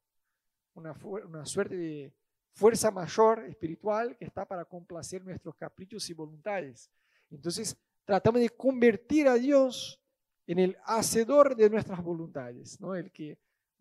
una, 0.74 0.92
una 1.24 1.46
suerte 1.46 1.74
de 1.74 2.14
fuerza 2.52 2.90
mayor 2.90 3.46
espiritual 3.46 4.14
que 4.14 4.26
está 4.26 4.46
para 4.46 4.66
complacer 4.66 5.24
nuestros 5.24 5.54
caprichos 5.54 6.08
y 6.10 6.12
voluntades. 6.12 6.90
Entonces, 7.30 7.74
tratamos 8.04 8.42
de 8.42 8.50
convertir 8.50 9.26
a 9.26 9.36
Dios 9.36 10.01
en 10.46 10.58
el 10.58 10.76
hacedor 10.84 11.56
de 11.56 11.70
nuestras 11.70 12.02
voluntades, 12.02 12.80
¿no? 12.80 12.94
el 12.94 13.10
que 13.10 13.38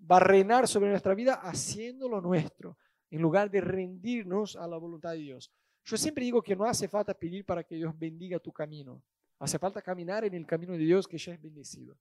va 0.10 0.18
a 0.18 0.22
reinar 0.22 0.68
sobre 0.68 0.90
nuestra 0.90 1.14
vida 1.14 1.36
haciéndolo 1.36 2.22
nuestro, 2.22 2.78
en 3.10 3.22
lugar 3.22 3.50
de 3.50 3.62
rendirnos 3.62 4.56
a 4.56 4.68
la 4.68 4.78
voluntad 4.78 5.12
de 5.12 5.18
Dios. 5.18 5.52
Yo 5.84 5.98
siempre 5.98 6.24
digo 6.24 6.42
que 6.42 6.56
no 6.56 6.66
hace 6.66 6.88
falta 6.88 7.14
pedir 7.14 7.46
para 7.46 7.64
que 7.64 7.76
Dios 7.76 7.98
bendiga 7.98 8.40
tu 8.40 8.52
camino. 8.52 9.04
Hace 9.40 9.58
falta 9.58 9.82
caminar 9.82 10.24
en 10.24 10.34
el 10.34 10.46
camino 10.46 10.74
de 10.74 10.80
Dios 10.80 11.08
que 11.08 11.18
ya 11.18 11.34
es 11.34 11.42
bendecido. 11.42 11.98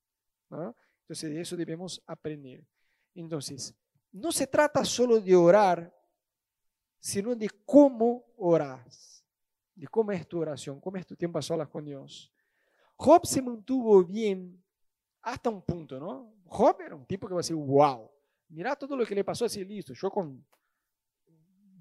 Entonces 0.51 1.31
de 1.31 1.41
eso 1.41 1.57
debemos 1.57 2.03
aprender. 2.07 2.65
Entonces, 3.15 3.75
no 4.13 4.31
se 4.31 4.47
trata 4.47 4.85
solo 4.85 5.21
de 5.21 5.35
orar, 5.35 5.93
sino 6.99 7.35
de 7.35 7.49
cómo 7.65 8.25
oras, 8.37 9.25
de 9.75 9.89
cómo 9.89 10.13
es 10.13 10.27
tu 10.29 10.39
oración, 10.41 10.81
cómo 10.81 10.99
es 10.99 11.07
tu 11.07 11.17
tiempo 11.17 11.39
a 11.39 11.43
solas 11.43 11.69
con 11.69 11.85
Dios. 11.85 12.31
Job 13.01 13.25
se 13.25 13.41
mantuvo 13.41 14.05
bien 14.05 14.63
hasta 15.23 15.49
un 15.49 15.63
punto, 15.63 15.99
¿no? 15.99 16.35
Job 16.45 16.83
era 16.83 16.95
un 16.95 17.07
tipo 17.07 17.27
que 17.27 17.33
va 17.33 17.41
a 17.41 17.43
decir, 17.43 17.57
wow, 17.57 18.11
mira 18.51 18.77
todo 18.77 18.95
lo 18.95 19.07
que 19.07 19.15
le 19.15 19.25
pasó 19.25 19.47
así, 19.47 19.65
listo, 19.65 19.95
yo 19.95 20.11
con 20.11 20.45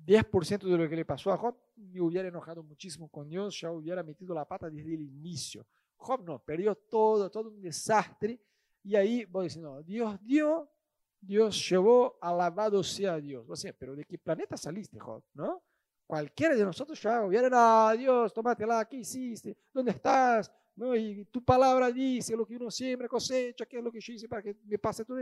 10% 0.05 0.59
de 0.59 0.77
lo 0.77 0.87
que 0.87 0.95
le 0.95 1.03
pasó 1.03 1.33
a 1.33 1.37
Job, 1.37 1.57
me 1.75 1.99
hubiera 1.99 2.29
enojado 2.29 2.63
muchísimo 2.63 3.09
con 3.09 3.27
Dios, 3.27 3.59
ya 3.59 3.69
hubiera 3.69 4.01
metido 4.01 4.33
la 4.33 4.45
pata 4.45 4.69
desde 4.69 4.93
el 4.93 5.01
inicio. 5.01 5.67
Job 5.97 6.23
no, 6.23 6.39
perdió 6.39 6.73
todo, 6.75 7.29
todo 7.29 7.49
un 7.49 7.59
desastre. 7.59 8.39
Y 8.81 8.95
ahí 8.95 9.25
voy 9.25 9.47
diciendo, 9.47 9.83
Dios 9.83 10.17
dio, 10.21 10.71
Dios 11.19 11.69
llevó, 11.69 12.17
alabado 12.21 12.81
sea 12.81 13.19
Dios. 13.19 13.45
O 13.49 13.57
sea, 13.57 13.73
pero 13.77 13.93
¿de 13.93 14.05
qué 14.05 14.17
planeta 14.17 14.55
saliste, 14.55 14.97
Job? 14.97 15.21
¿No? 15.33 15.61
Cualquiera 16.07 16.55
de 16.55 16.63
nosotros 16.63 16.99
ya 17.01 17.23
hubiera, 17.25 17.49
ah, 17.89 17.93
Dios, 17.93 18.33
tómatela, 18.33 18.85
¿qué 18.85 18.97
hiciste? 18.97 19.57
¿Dónde 19.73 19.91
estás? 19.91 20.49
¿No? 20.79 20.95
Y 20.95 21.25
tu 21.25 21.43
palabra 21.43 21.91
dice 21.91 22.37
lo 22.37 22.45
que 22.45 22.55
uno 22.55 22.71
siembra, 22.71 23.09
cosecha, 23.09 23.65
qué 23.65 23.79
es 23.79 23.83
lo 23.83 23.91
que 23.91 23.99
yo 23.99 24.13
hice 24.13 24.29
para 24.29 24.41
que 24.41 24.55
me 24.63 24.79
pase 24.79 25.03
todo. 25.03 25.17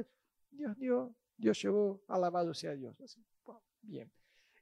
Dios 0.51 0.77
dio, 0.77 1.15
Dios 1.35 1.59
llevó, 1.59 1.99
alabado 2.07 2.53
sea 2.53 2.75
Dios. 2.75 2.95
Así, 3.01 3.25
bien. 3.81 4.11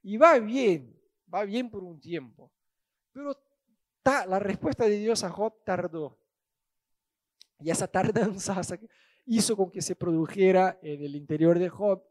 Y 0.03 0.15
va 0.15 0.39
bien, 0.39 0.97
va 1.31 1.43
bien 1.43 1.69
por 1.69 1.83
un 1.83 1.99
tiempo. 1.99 2.49
Pero 3.11 3.37
la 4.05 4.39
respuesta 4.39 4.85
de 4.85 4.97
Dios 4.97 5.21
a 5.25 5.29
Job 5.29 5.65
tardó. 5.65 6.17
Y 7.59 7.71
esa 7.71 7.87
tardanza 7.89 8.61
hizo 9.25 9.57
con 9.57 9.69
que 9.69 9.81
se 9.81 9.97
produjera 9.97 10.79
en 10.81 11.03
el 11.03 11.17
interior 11.17 11.59
de 11.59 11.67
Job 11.67 12.05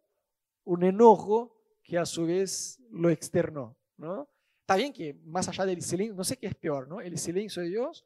un 0.65 0.85
enojo 0.85 1.57
que 1.83 1.97
a 1.97 2.05
su 2.05 2.27
vez 2.27 2.79
lo 2.91 3.09
externó. 3.09 3.79
¿no? 3.97 4.29
Está 4.61 4.77
bien 4.77 4.93
que 4.93 5.15
más 5.25 5.49
allá 5.49 5.65
del 5.65 5.81
silencio, 5.81 6.15
no 6.15 6.25
sé 6.25 6.37
qué 6.37 6.49
es 6.49 6.55
peor, 6.55 6.87
¿no? 6.87 7.01
el 7.01 7.17
silencio 7.17 7.63
de 7.63 7.69
Dios 7.69 8.05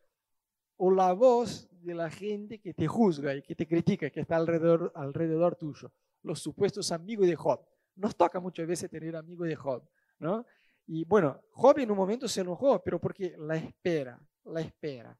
o 0.78 0.90
la 0.90 1.12
voz 1.12 1.68
de 1.82 1.94
la 1.94 2.10
gente 2.10 2.58
que 2.58 2.72
te 2.72 2.86
juzga 2.86 3.34
y 3.34 3.42
que 3.42 3.54
te 3.54 3.66
critica, 3.66 4.10
que 4.10 4.20
está 4.20 4.36
alrededor, 4.36 4.92
alrededor 4.94 5.56
tuyo, 5.56 5.92
los 6.22 6.40
supuestos 6.40 6.90
amigos 6.92 7.26
de 7.26 7.36
Job 7.36 7.60
nos 7.96 8.16
toca 8.16 8.40
muchas 8.40 8.66
veces 8.66 8.88
tener 8.88 9.16
amigos 9.16 9.48
de 9.48 9.56
Job, 9.56 9.82
¿no? 10.20 10.46
Y 10.86 11.04
bueno, 11.04 11.40
Job 11.50 11.78
en 11.80 11.90
un 11.90 11.96
momento 11.96 12.28
se 12.28 12.40
enojó, 12.40 12.82
pero 12.82 13.00
porque 13.00 13.34
la 13.36 13.56
espera, 13.56 14.18
la 14.44 14.60
espera. 14.60 15.18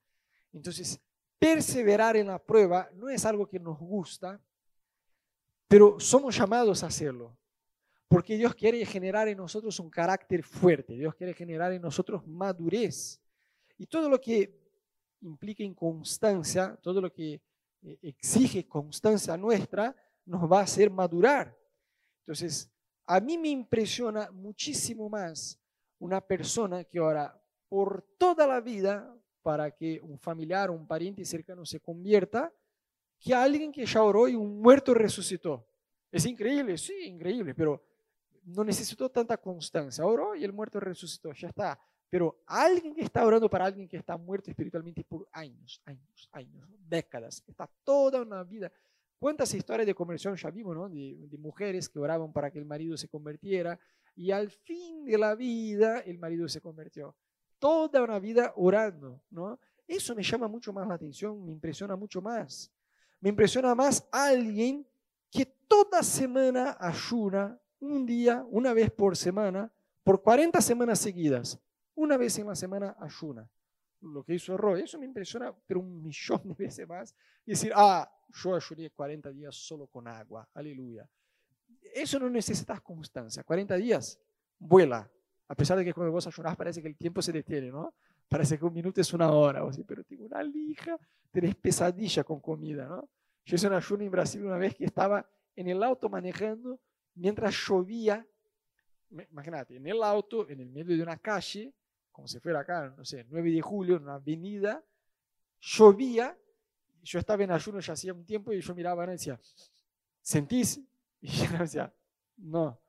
Entonces, 0.53 0.99
perseverar 1.39 2.17
en 2.17 2.29
la 2.29 2.39
prueba 2.39 2.89
no 2.95 3.09
es 3.09 3.25
algo 3.25 3.47
que 3.47 3.59
nos 3.59 3.79
gusta, 3.79 4.41
pero 5.67 6.01
somos 6.01 6.37
llamados 6.37 6.83
a 6.83 6.87
hacerlo. 6.87 7.37
Porque 8.07 8.37
Dios 8.37 8.55
quiere 8.55 8.87
generar 8.87 9.29
en 9.29 9.37
nosotros 9.37 9.79
un 9.81 9.91
carácter 9.91 10.43
fuerte, 10.43 10.95
Dios 10.95 11.15
quiere 11.15 11.35
generar 11.35 11.73
en 11.73 11.83
nosotros 11.83 12.27
madurez. 12.27 13.21
Y 13.77 13.87
todo 13.87 14.09
lo 14.09 14.21
que 14.21 14.68
implica 15.21 15.63
inconstancia, 15.63 16.79
todo 16.83 17.01
lo 17.01 17.13
que 17.13 17.41
eh, 17.83 17.99
exige 18.03 18.67
constancia 18.67 19.37
nuestra, 19.37 19.95
nos 20.25 20.51
va 20.51 20.61
a 20.61 20.65
hacer 20.65 20.91
madurar. 20.91 21.57
Entonces, 22.21 22.71
a 23.07 23.21
mí 23.21 23.39
me 23.39 23.49
impresiona 23.49 24.31
muchísimo 24.31 25.09
más 25.09 25.59
una 25.99 26.21
persona 26.21 26.85
que 26.85 27.01
ora 27.01 27.41
por 27.69 28.03
toda 28.19 28.47
la 28.47 28.61
vida 28.61 29.15
para 29.43 29.71
que 29.71 30.01
un 30.03 30.19
familiar 30.19 30.71
un 30.71 30.87
pariente 30.87 31.25
cercano 31.25 31.65
se 31.65 31.81
convierta, 31.81 32.53
que 33.19 33.35
alguien 33.35 33.73
que 33.73 33.87
ya 33.87 34.03
oró 34.03 34.29
y 34.29 34.35
un 34.35 34.61
muerto 34.61 34.95
resucitó. 34.95 35.67
Es 36.11 36.27
increíble, 36.27 36.77
sí, 36.79 36.95
increíble, 37.05 37.55
pero 37.55 37.83
no 38.45 38.65
necesitó 38.65 39.11
tanta 39.11 39.37
constancia. 39.37 40.05
Oró 40.05 40.35
y 40.35 40.45
el 40.45 40.53
muerto 40.53 40.81
resucitó, 40.81 41.33
ya 41.33 41.49
está. 41.49 41.81
Pero 42.11 42.41
alguien 42.47 42.95
que 42.95 43.03
está 43.03 43.25
orando 43.25 43.51
para 43.51 43.67
alguien 43.67 43.87
que 43.87 43.97
está 43.97 44.17
muerto 44.17 44.51
espiritualmente 44.51 45.05
por 45.05 45.29
años, 45.33 45.83
años, 45.85 46.29
años, 46.33 46.69
décadas, 46.89 47.43
está 47.47 47.69
toda 47.85 48.23
una 48.23 48.43
vida 48.45 48.73
¿Cuántas 49.19 49.53
historias 49.53 49.87
de 49.87 49.95
conversión 49.95 50.37
ya 50.37 50.51
vimos, 50.51 50.77
¿no? 50.77 50.89
de, 50.89 51.39
mujeres 51.39 51.89
que 51.89 51.99
oraban 51.99 52.33
para 52.33 52.51
que 52.51 52.59
el 52.59 52.65
marido 52.65 52.97
se 52.97 53.09
convirtiera 53.09 53.79
y 54.15 54.31
al 54.31 54.49
fin 54.51 55.05
de 55.05 55.19
la 55.19 55.35
vida 55.35 55.99
el 56.01 56.19
marido 56.19 56.49
se 56.49 56.61
convirtió? 56.61 57.17
Toda 57.59 58.03
una 58.05 58.21
vida 58.21 58.53
orando, 58.55 59.21
¿no? 59.31 59.59
Eso 59.89 60.15
me 60.15 60.23
llama 60.23 60.47
mucho 60.47 60.73
más 60.73 60.87
la 60.87 60.95
atención, 60.95 61.45
me 61.45 61.51
impresiona 61.51 61.97
mucho 61.97 62.23
más. 62.23 62.71
Me 63.21 63.31
impresiona 63.31 63.75
más 63.75 64.07
alguien 64.13 64.87
que 65.31 65.45
toda 65.45 66.05
semana 66.05 66.77
ayuna, 66.79 67.59
un 67.81 68.07
día, 68.07 68.47
una 68.51 68.73
vez 68.73 68.91
por 68.93 69.17
semana, 69.17 69.73
por 70.05 70.23
40 70.23 70.61
semanas 70.61 71.01
seguidas. 71.01 71.59
Una 71.99 72.17
vez 72.17 72.39
en 72.39 72.47
la 72.47 72.55
semana 72.55 72.97
ayuna 73.01 73.49
lo 74.03 74.23
que 74.23 74.35
hizo 74.35 74.57
Roy, 74.57 74.83
eso 74.83 75.01
me 75.01 75.07
impresiona, 75.07 75.53
pero 75.67 75.81
un 75.81 76.01
millón 76.01 76.41
de 76.45 76.55
veces 76.55 76.89
más. 76.89 77.13
Y 77.45 77.51
decir, 77.51 77.73
ah, 77.75 78.09
yo 78.29 78.55
ayuné 78.55 78.91
40 78.91 79.33
días 79.33 79.57
solo 79.57 79.89
con 79.89 80.07
agua, 80.07 80.49
aleluya. 80.55 81.09
Eso 81.93 82.21
no 82.21 82.31
necesitas 82.31 82.81
constancia. 82.83 83.43
40 83.43 83.75
días, 83.75 84.17
vuela. 84.61 85.11
A 85.49 85.57
pesar 85.57 85.77
de 85.77 85.85
que 85.85 85.93
cuando 85.93 86.13
vos 86.13 86.25
ayunás 86.25 86.57
parece 86.57 86.81
que 86.81 86.87
el 86.87 86.97
tiempo 86.97 87.21
se 87.21 87.33
detiene, 87.33 87.73
¿no? 87.73 87.93
Parece 88.29 88.57
que 88.57 88.65
un 88.65 88.75
minuto 88.75 89.01
es 89.01 89.13
una 89.13 89.33
hora, 89.33 89.65
o 89.65 89.71
así, 89.71 89.83
pero 89.83 90.05
tengo 90.05 90.27
una 90.27 90.41
lija, 90.41 90.97
tenés 91.33 91.57
pesadilla 91.57 92.23
con 92.23 92.39
comida, 92.39 92.87
¿no? 92.87 93.09
Yo 93.45 93.57
hice 93.57 93.67
un 93.67 93.73
ayuno 93.73 94.05
en 94.05 94.11
Brasil 94.13 94.45
una 94.45 94.59
vez 94.59 94.77
que 94.77 94.85
estaba 94.85 95.29
en 95.57 95.67
el 95.67 95.83
auto 95.83 96.09
manejando 96.09 96.79
mientras 97.17 97.57
llovía, 97.67 98.25
imagínate, 99.33 99.75
en 99.75 99.87
el 99.89 100.01
auto, 100.01 100.49
en 100.49 100.61
el 100.61 100.71
medio 100.71 100.97
de 100.97 101.03
una 101.03 101.17
calle, 101.17 101.75
como 102.19 102.27
si 102.27 102.41
fuera 102.41 102.59
acá, 102.59 102.93
no 102.97 103.05
sé, 103.05 103.25
9 103.31 103.49
de 103.49 103.61
julio, 103.61 103.95
en 103.95 104.03
una 104.03 104.15
avenida, 104.15 104.85
llovía, 105.61 106.37
yo 107.01 107.21
estaba 107.21 107.45
en 107.45 107.53
ayuno 107.53 107.79
ya 107.79 107.93
hacía 107.93 108.13
un 108.13 108.27
tiempo 108.27 108.53
y 108.53 108.61
yo 108.61 108.75
miraba 108.75 109.05
y 109.05 109.11
decía, 109.11 109.39
¿sentís? 110.21 110.81
Y 111.21 111.29
ella 111.31 111.51
me 111.53 111.59
decía, 111.59 111.95
no. 112.39 112.81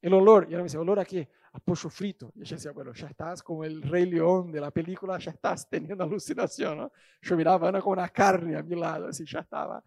El 0.00 0.14
olor, 0.14 0.44
y 0.44 0.50
ella 0.50 0.58
me 0.58 0.62
decía, 0.64 0.78
¿olor 0.78 1.00
a 1.00 1.04
qué? 1.04 1.28
A 1.52 1.58
pollo 1.58 1.90
frito. 1.90 2.30
Y 2.36 2.42
ella 2.42 2.56
decía, 2.58 2.70
bueno, 2.70 2.92
ya 2.92 3.08
estás 3.08 3.42
como 3.42 3.64
el 3.64 3.82
rey 3.82 4.06
león 4.06 4.52
de 4.52 4.60
la 4.60 4.70
película, 4.70 5.18
ya 5.18 5.32
estás 5.32 5.68
teniendo 5.68 6.04
alucinación, 6.04 6.78
¿no? 6.78 6.92
Yo 7.22 7.36
miraba 7.36 7.72
¿no? 7.72 7.82
con 7.82 7.94
una 7.94 8.08
carne 8.08 8.56
a 8.56 8.62
mi 8.62 8.76
lado, 8.76 9.08
así 9.08 9.24
ya 9.26 9.40
estaba 9.40 9.82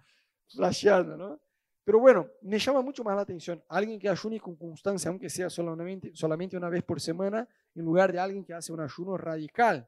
flasheando, 0.49 1.15
¿no? 1.15 1.39
Pero 1.85 1.99
bueno, 1.99 2.27
me 2.41 2.59
llama 2.59 2.81
mucho 2.81 3.01
más 3.01 3.15
la 3.15 3.21
atención 3.21 3.63
alguien 3.69 3.97
que 3.97 4.09
ayune 4.09 4.41
con 4.41 4.57
constancia, 4.57 5.07
aunque 5.07 5.29
sea 5.29 5.49
solamente, 5.49 6.11
solamente 6.13 6.57
una 6.57 6.67
vez 6.67 6.83
por 6.83 6.99
semana, 6.99 7.47
en 7.75 7.85
lugar 7.85 8.11
de 8.11 8.19
alguien 8.19 8.43
que 8.43 8.53
hace 8.53 8.71
un 8.71 8.79
ayuno 8.79 9.17
radical. 9.17 9.87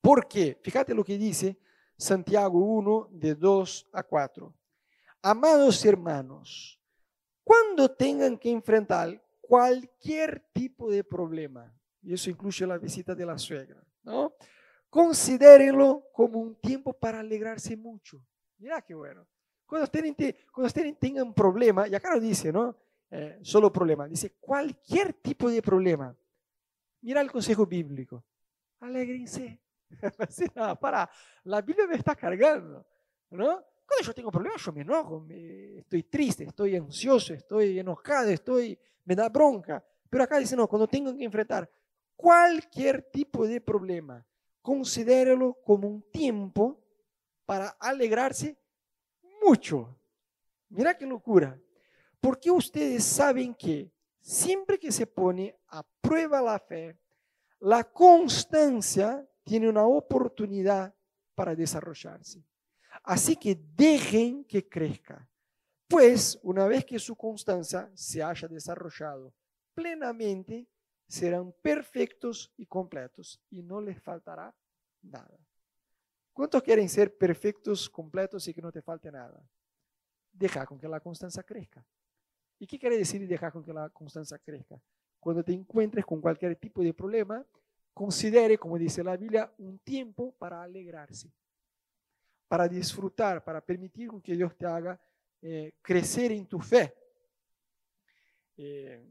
¿Por 0.00 0.26
qué? 0.26 0.58
Fíjate 0.62 0.94
lo 0.94 1.04
que 1.04 1.16
dice 1.16 1.58
Santiago 1.96 2.58
1, 2.58 3.08
de 3.12 3.34
2 3.34 3.88
a 3.92 4.02
4. 4.02 4.54
Amados 5.22 5.84
hermanos, 5.84 6.80
cuando 7.44 7.90
tengan 7.90 8.36
que 8.36 8.50
enfrentar 8.50 9.22
cualquier 9.40 10.40
tipo 10.52 10.90
de 10.90 11.04
problema, 11.04 11.72
y 12.02 12.14
eso 12.14 12.30
incluye 12.30 12.66
la 12.66 12.78
visita 12.78 13.14
de 13.14 13.24
la 13.24 13.38
suegra, 13.38 13.82
¿no? 14.02 14.34
Considérenlo 14.90 16.08
como 16.12 16.40
un 16.40 16.56
tiempo 16.56 16.92
para 16.92 17.20
alegrarse 17.20 17.76
mucho. 17.76 18.20
Mira 18.58 18.82
qué 18.82 18.94
bueno. 18.94 19.26
Cuando 19.64 19.84
ustedes, 19.84 20.36
cuando 20.52 20.72
tengan 20.98 21.32
problema, 21.32 21.88
y 21.88 21.94
acá 21.94 22.12
lo 22.12 22.20
dice, 22.20 22.52
¿no? 22.52 22.76
Eh, 23.10 23.38
solo 23.42 23.72
problema, 23.72 24.08
dice 24.08 24.34
cualquier 24.40 25.14
tipo 25.14 25.50
de 25.50 25.62
problema. 25.62 26.16
Mira 27.02 27.20
el 27.20 27.30
consejo 27.30 27.66
bíblico. 27.66 28.24
Alégrense. 28.80 29.60
no, 30.54 30.78
para, 30.78 31.08
la 31.44 31.60
Biblia 31.60 31.86
me 31.86 31.96
está 31.96 32.16
cargando, 32.16 32.86
¿no? 33.30 33.64
Cuando 33.86 34.06
yo 34.06 34.14
tengo 34.14 34.30
problemas, 34.30 34.62
yo 34.62 34.72
me 34.72 34.80
enojo, 34.80 35.20
me, 35.20 35.78
estoy 35.78 36.04
triste, 36.04 36.44
estoy 36.44 36.76
ansioso, 36.76 37.34
estoy 37.34 37.78
enojado, 37.78 38.30
estoy, 38.30 38.78
me 39.04 39.14
da 39.14 39.28
bronca. 39.28 39.84
Pero 40.08 40.24
acá 40.24 40.38
dice, 40.38 40.56
no, 40.56 40.66
cuando 40.66 40.86
tengan 40.88 41.16
que 41.16 41.24
enfrentar 41.24 41.70
cualquier 42.16 43.02
tipo 43.10 43.46
de 43.46 43.60
problema, 43.60 44.24
considérelo 44.62 45.58
como 45.64 45.88
un 45.88 46.02
tiempo 46.10 46.80
para 47.44 47.68
alegrarse 47.80 48.56
mucho. 49.44 49.98
Mira 50.68 50.96
qué 50.96 51.04
locura. 51.04 51.58
Porque 52.20 52.50
ustedes 52.50 53.04
saben 53.04 53.54
que 53.54 53.90
siempre 54.22 54.78
que 54.78 54.92
se 54.92 55.06
pone 55.06 55.54
a 55.68 55.82
prueba 56.00 56.40
la 56.40 56.58
fe, 56.58 56.98
la 57.60 57.84
constancia 57.84 59.28
tiene 59.44 59.68
una 59.68 59.84
oportunidad 59.84 60.94
para 61.34 61.54
desarrollarse. 61.54 62.42
Así 63.02 63.36
que 63.36 63.54
dejen 63.54 64.44
que 64.44 64.68
crezca. 64.68 65.28
Pues 65.88 66.38
una 66.42 66.66
vez 66.66 66.84
que 66.84 66.98
su 66.98 67.16
constancia 67.16 67.90
se 67.94 68.22
haya 68.22 68.48
desarrollado 68.48 69.34
plenamente, 69.74 70.66
serán 71.06 71.52
perfectos 71.60 72.52
y 72.56 72.66
completos 72.66 73.40
y 73.50 73.62
no 73.62 73.80
les 73.80 74.00
faltará 74.00 74.54
nada. 75.02 75.38
¿Cuántos 76.32 76.62
quieren 76.62 76.88
ser 76.88 77.16
perfectos, 77.16 77.90
completos 77.90 78.48
y 78.48 78.54
que 78.54 78.62
no 78.62 78.72
te 78.72 78.80
falte 78.80 79.12
nada? 79.12 79.44
Deja 80.32 80.64
con 80.64 80.78
que 80.78 80.88
la 80.88 81.00
constancia 81.00 81.42
crezca. 81.42 81.84
¿Y 82.62 82.66
qué 82.68 82.78
quiere 82.78 82.96
decir 82.96 83.26
dejar 83.26 83.52
con 83.52 83.64
que 83.64 83.72
la 83.72 83.88
constancia 83.88 84.38
crezca? 84.38 84.80
Cuando 85.18 85.42
te 85.42 85.52
encuentres 85.52 86.06
con 86.06 86.20
cualquier 86.20 86.54
tipo 86.54 86.80
de 86.80 86.94
problema, 86.94 87.44
considere, 87.92 88.56
como 88.56 88.78
dice 88.78 89.02
la 89.02 89.16
Biblia, 89.16 89.52
un 89.58 89.80
tiempo 89.80 90.30
para 90.38 90.62
alegrarse, 90.62 91.28
para 92.46 92.68
disfrutar, 92.68 93.42
para 93.42 93.60
permitir 93.60 94.10
que 94.22 94.36
Dios 94.36 94.56
te 94.56 94.64
haga 94.64 94.96
eh, 95.40 95.72
crecer 95.82 96.30
en 96.30 96.46
tu 96.46 96.60
fe. 96.60 96.94
Eh, 98.56 99.10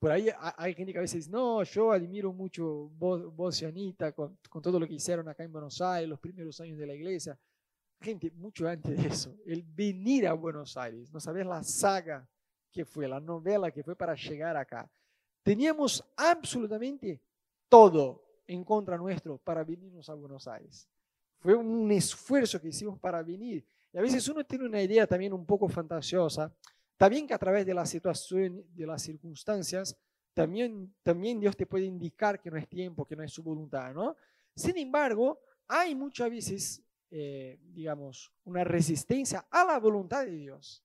por 0.00 0.10
ahí 0.10 0.28
hay 0.56 0.74
gente 0.74 0.90
que 0.90 0.98
a 0.98 1.02
veces 1.02 1.26
dice, 1.26 1.30
no, 1.30 1.62
yo 1.62 1.92
admiro 1.92 2.32
mucho 2.32 2.88
vos, 2.88 3.32
vos 3.36 3.62
y 3.62 3.66
Anita, 3.66 4.10
con, 4.10 4.36
con, 4.50 4.60
todo 4.60 4.80
lo 4.80 4.88
que 4.88 4.94
hicieron 4.94 5.28
acá 5.28 5.44
en 5.44 5.52
Buenos 5.52 5.80
Aires, 5.80 6.08
los 6.08 6.18
primeros 6.18 6.60
años 6.60 6.76
de 6.76 6.86
la 6.88 6.94
iglesia. 6.94 7.38
Gente, 8.00 8.32
mucho 8.32 8.66
antes 8.66 9.00
de 9.00 9.06
eso, 9.06 9.36
el 9.46 9.62
venir 9.62 10.26
a 10.26 10.32
Buenos 10.32 10.76
Aires, 10.76 11.12
no 11.12 11.20
sabes 11.20 11.46
la 11.46 11.62
saga 11.62 12.28
que 12.70 12.84
fue, 12.84 13.08
la 13.08 13.20
novela 13.20 13.70
que 13.70 13.82
fue 13.82 13.96
para 13.96 14.14
llegar 14.14 14.56
acá. 14.56 14.90
Teníamos 15.42 16.04
absolutamente 16.16 17.20
todo 17.68 18.24
en 18.46 18.64
contra 18.64 18.96
nuestro 18.96 19.38
para 19.38 19.64
venirnos 19.64 20.08
a 20.08 20.14
Buenos 20.14 20.46
Aires. 20.46 20.88
Fue 21.38 21.54
un 21.54 21.90
esfuerzo 21.92 22.60
que 22.60 22.68
hicimos 22.68 22.98
para 22.98 23.22
venir. 23.22 23.64
Y 23.92 23.98
a 23.98 24.02
veces 24.02 24.28
uno 24.28 24.44
tiene 24.44 24.66
una 24.66 24.82
idea 24.82 25.06
también 25.06 25.32
un 25.32 25.46
poco 25.46 25.68
fantasiosa 25.68 26.52
también 26.98 27.28
que 27.28 27.34
a 27.34 27.38
través 27.38 27.64
de 27.64 27.72
la 27.72 27.86
situación, 27.86 28.64
de 28.74 28.84
las 28.84 29.02
circunstancias, 29.02 29.96
también, 30.34 30.92
también 31.04 31.38
Dios 31.38 31.56
te 31.56 31.64
puede 31.64 31.84
indicar 31.84 32.40
que 32.40 32.50
no 32.50 32.56
es 32.56 32.68
tiempo, 32.68 33.06
que 33.06 33.14
no 33.14 33.22
es 33.22 33.32
su 33.32 33.42
voluntad, 33.42 33.94
¿no? 33.94 34.16
Sin 34.54 34.76
embargo, 34.76 35.40
hay 35.68 35.94
muchas 35.94 36.28
veces, 36.28 36.82
eh, 37.12 37.56
digamos, 37.72 38.32
una 38.44 38.64
resistencia 38.64 39.46
a 39.48 39.64
la 39.64 39.78
voluntad 39.78 40.24
de 40.24 40.32
Dios. 40.32 40.84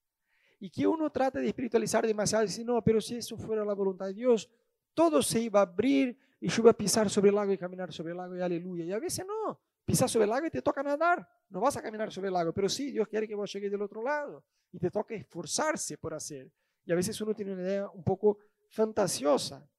Y 0.64 0.70
que 0.70 0.88
uno 0.88 1.12
trata 1.12 1.42
de 1.42 1.48
espiritualizar 1.48 2.08
demasiado 2.08 2.46
y 2.46 2.48
decir, 2.48 2.66
no, 2.66 2.82
pero 2.82 3.02
si 3.02 3.18
eso 3.18 3.36
fuera 3.36 3.66
la 3.66 3.74
voluntad 3.74 4.06
de 4.06 4.14
Dios, 4.14 4.50
todo 4.94 5.22
se 5.22 5.42
iba 5.42 5.60
a 5.60 5.64
abrir 5.64 6.18
y 6.40 6.48
yo 6.48 6.62
iba 6.62 6.72
a 6.72 6.74
pisar 6.74 7.10
sobre 7.10 7.32
el 7.32 7.36
lago 7.36 7.52
y 7.52 7.58
caminar 7.58 7.92
sobre 7.92 8.12
el 8.12 8.18
lago 8.18 8.38
y 8.38 8.40
aleluya. 8.40 8.86
Y 8.86 8.94
a 8.94 8.98
veces 8.98 9.26
no, 9.28 9.60
pisas 9.84 10.10
sobre 10.10 10.24
el 10.24 10.30
lago 10.30 10.48
y 10.48 10.50
te 10.50 10.62
toca 10.62 10.82
nadar. 10.82 11.28
No 11.50 11.60
vas 11.60 11.76
a 11.76 11.82
caminar 11.82 12.14
sobre 12.14 12.30
el 12.30 12.34
lago, 12.34 12.54
pero 12.54 12.70
sí, 12.70 12.92
Dios 12.92 13.10
quiere 13.10 13.28
que 13.28 13.36
vos 13.36 13.52
llegues 13.52 13.70
del 13.70 13.82
otro 13.82 14.02
lado 14.02 14.42
y 14.72 14.80
te 14.80 14.90
toca 14.90 15.14
esforzarse 15.14 15.98
por 15.98 16.14
hacer. 16.14 16.50
Y 16.86 16.94
a 16.94 16.96
veces 16.96 17.20
uno 17.20 17.34
tiene 17.34 17.52
una 17.52 17.64
idea 17.64 17.90
un 17.90 18.04
poco 18.06 18.38
fantasiosa. 18.70 19.70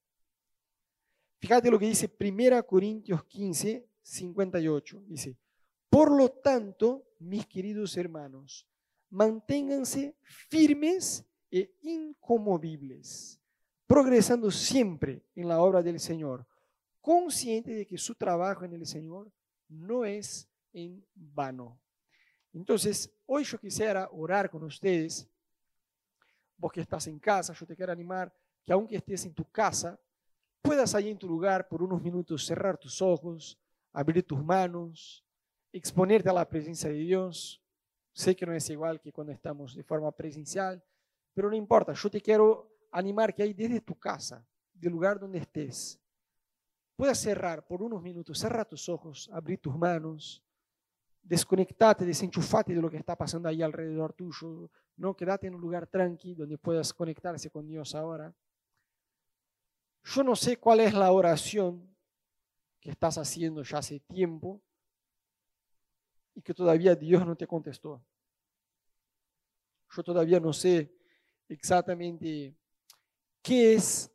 Fíjate 1.38 1.70
lo 1.70 1.78
que 1.78 1.86
dice 1.86 2.14
1 2.20 2.66
Corintios 2.66 3.24
15, 3.24 3.88
58. 4.02 5.02
Dice, 5.06 5.38
por 5.88 6.14
lo 6.14 6.28
tanto, 6.28 7.06
mis 7.20 7.46
queridos 7.46 7.96
hermanos, 7.96 8.68
manténganse 9.14 10.16
firmes 10.50 11.24
e 11.48 11.70
incomovibles, 11.82 13.40
progresando 13.86 14.50
siempre 14.50 15.22
en 15.36 15.46
la 15.46 15.60
obra 15.60 15.82
del 15.82 16.00
Señor, 16.00 16.44
consciente 17.00 17.72
de 17.72 17.86
que 17.86 17.96
su 17.96 18.16
trabajo 18.16 18.64
en 18.64 18.72
el 18.72 18.86
Señor 18.86 19.30
no 19.68 20.04
es 20.04 20.48
en 20.72 21.04
vano. 21.14 21.78
Entonces, 22.52 23.08
hoy 23.24 23.44
yo 23.44 23.56
quisiera 23.58 24.08
orar 24.10 24.50
con 24.50 24.64
ustedes. 24.64 25.28
Vos 26.56 26.72
que 26.72 26.80
estás 26.80 27.06
en 27.06 27.20
casa, 27.20 27.52
yo 27.52 27.66
te 27.66 27.76
quiero 27.76 27.92
animar 27.92 28.34
que 28.64 28.72
aunque 28.72 28.96
estés 28.96 29.24
en 29.26 29.34
tu 29.34 29.44
casa, 29.44 29.96
puedas 30.60 30.92
ahí 30.94 31.10
en 31.10 31.18
tu 31.18 31.28
lugar 31.28 31.68
por 31.68 31.82
unos 31.82 32.02
minutos 32.02 32.44
cerrar 32.44 32.76
tus 32.78 33.00
ojos, 33.00 33.56
abrir 33.92 34.24
tus 34.24 34.42
manos, 34.42 35.24
exponerte 35.72 36.28
a 36.28 36.32
la 36.32 36.48
presencia 36.48 36.88
de 36.90 36.96
Dios. 36.96 37.63
Sé 38.14 38.34
que 38.34 38.46
no 38.46 38.54
es 38.54 38.70
igual 38.70 38.98
que 38.98 39.12
cuando 39.12 39.34
estamos 39.34 39.74
de 39.74 39.82
forma 39.82 40.10
presencial, 40.12 40.82
pero 41.34 41.50
no 41.50 41.56
importa, 41.56 41.92
yo 41.92 42.08
te 42.08 42.22
quiero 42.22 42.78
animar 42.90 43.34
que 43.34 43.42
ahí 43.42 43.52
desde 43.52 43.82
tu 43.82 43.98
casa, 43.98 44.46
del 44.72 44.92
lugar 44.92 45.20
donde 45.20 45.38
estés, 45.38 46.00
puedas 46.96 47.18
cerrar 47.18 47.66
por 47.66 47.82
unos 47.82 48.00
minutos, 48.00 48.38
cerrar 48.38 48.66
tus 48.66 48.88
ojos, 48.88 49.28
abrir 49.30 49.58
tus 49.58 49.76
manos 49.76 50.42
desconectate, 51.24 52.04
desenchufate 52.04 52.74
de 52.74 52.82
lo 52.82 52.90
que 52.90 52.98
está 52.98 53.16
pasando 53.16 53.48
ahí 53.48 53.62
alrededor 53.62 54.12
tuyo, 54.12 54.70
no 54.96 55.16
quédate 55.16 55.46
en 55.46 55.54
un 55.54 55.60
lugar 55.60 55.86
tranquilo 55.86 56.40
donde 56.40 56.58
puedas 56.58 56.92
conectarse 56.92 57.50
con 57.50 57.66
Dios 57.66 57.94
ahora. 57.94 58.32
Yo 60.04 60.22
no 60.22 60.36
sé 60.36 60.58
cuál 60.58 60.80
es 60.80 60.92
la 60.92 61.10
oración 61.10 61.96
que 62.78 62.90
estás 62.90 63.16
haciendo 63.16 63.62
ya 63.62 63.78
hace 63.78 64.00
tiempo 64.00 64.62
y 66.34 66.42
que 66.42 66.54
todavía 66.54 66.94
Dios 66.94 67.24
no 67.26 67.36
te 67.36 67.46
contestó. 67.46 68.02
Yo 69.94 70.02
todavía 70.02 70.40
no 70.40 70.52
sé 70.52 70.92
exactamente 71.48 72.54
qué 73.40 73.74
es 73.74 74.10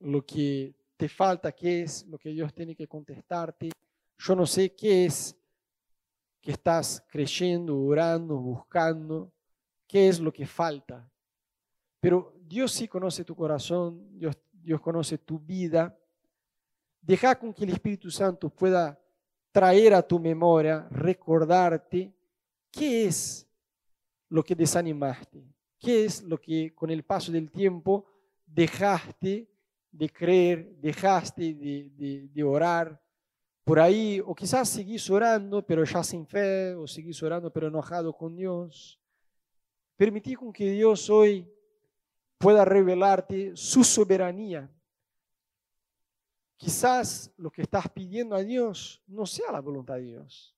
lo 0.00 0.24
que 0.24 0.74
te 0.96 1.08
falta, 1.08 1.52
qué 1.52 1.82
es 1.82 2.06
lo 2.06 2.18
que 2.18 2.30
Dios 2.30 2.52
tiene 2.52 2.74
que 2.74 2.88
contestarte. 2.88 3.70
Yo 4.18 4.34
no 4.34 4.46
sé 4.46 4.74
qué 4.74 5.06
es 5.06 5.36
que 6.40 6.52
estás 6.52 7.04
creyendo, 7.08 7.78
orando, 7.78 8.36
buscando, 8.36 9.32
qué 9.86 10.08
es 10.08 10.20
lo 10.20 10.32
que 10.32 10.46
falta. 10.46 11.10
Pero 12.00 12.34
Dios 12.40 12.72
sí 12.72 12.88
conoce 12.88 13.24
tu 13.24 13.36
corazón, 13.36 14.18
Dios, 14.18 14.36
Dios 14.52 14.80
conoce 14.80 15.18
tu 15.18 15.38
vida. 15.38 15.96
Deja 17.00 17.38
con 17.38 17.54
que 17.54 17.64
el 17.64 17.70
Espíritu 17.70 18.10
Santo 18.10 18.50
pueda 18.50 18.99
traer 19.52 19.94
a 19.94 20.02
tu 20.02 20.18
memoria, 20.18 20.86
recordarte 20.90 22.12
qué 22.70 23.06
es 23.06 23.46
lo 24.28 24.42
que 24.42 24.54
desanimaste, 24.54 25.42
qué 25.78 26.04
es 26.04 26.22
lo 26.22 26.40
que 26.40 26.74
con 26.74 26.90
el 26.90 27.02
paso 27.02 27.32
del 27.32 27.50
tiempo 27.50 28.06
dejaste 28.46 29.48
de 29.90 30.08
creer, 30.08 30.76
dejaste 30.76 31.54
de, 31.54 32.44
orar, 32.44 33.00
por 33.64 33.78
ahí, 33.78 34.20
o 34.24 34.34
quizás 34.34 34.68
seguís 34.68 35.08
orando, 35.10 35.64
pero 35.64 35.84
ya 35.84 36.02
sin 36.02 36.26
fe, 36.26 36.74
o 36.74 36.86
seguís 36.86 37.22
orando, 37.22 37.52
pero 37.52 37.68
enojado 37.68 38.12
con 38.12 38.36
Dios. 38.36 38.98
Permití 39.96 40.34
con 40.34 40.52
que 40.52 40.70
Dios 40.70 41.10
hoy 41.10 41.46
pueda 42.38 42.64
revelarte 42.64 43.52
su 43.54 43.84
soberanía. 43.84 44.70
Quizás 46.60 47.32
lo 47.38 47.50
que 47.50 47.62
estás 47.62 47.88
pidiendo 47.88 48.36
a 48.36 48.42
Dios 48.42 49.02
no 49.06 49.24
sea 49.24 49.50
la 49.50 49.60
voluntad 49.60 49.94
de 49.94 50.02
Dios. 50.02 50.54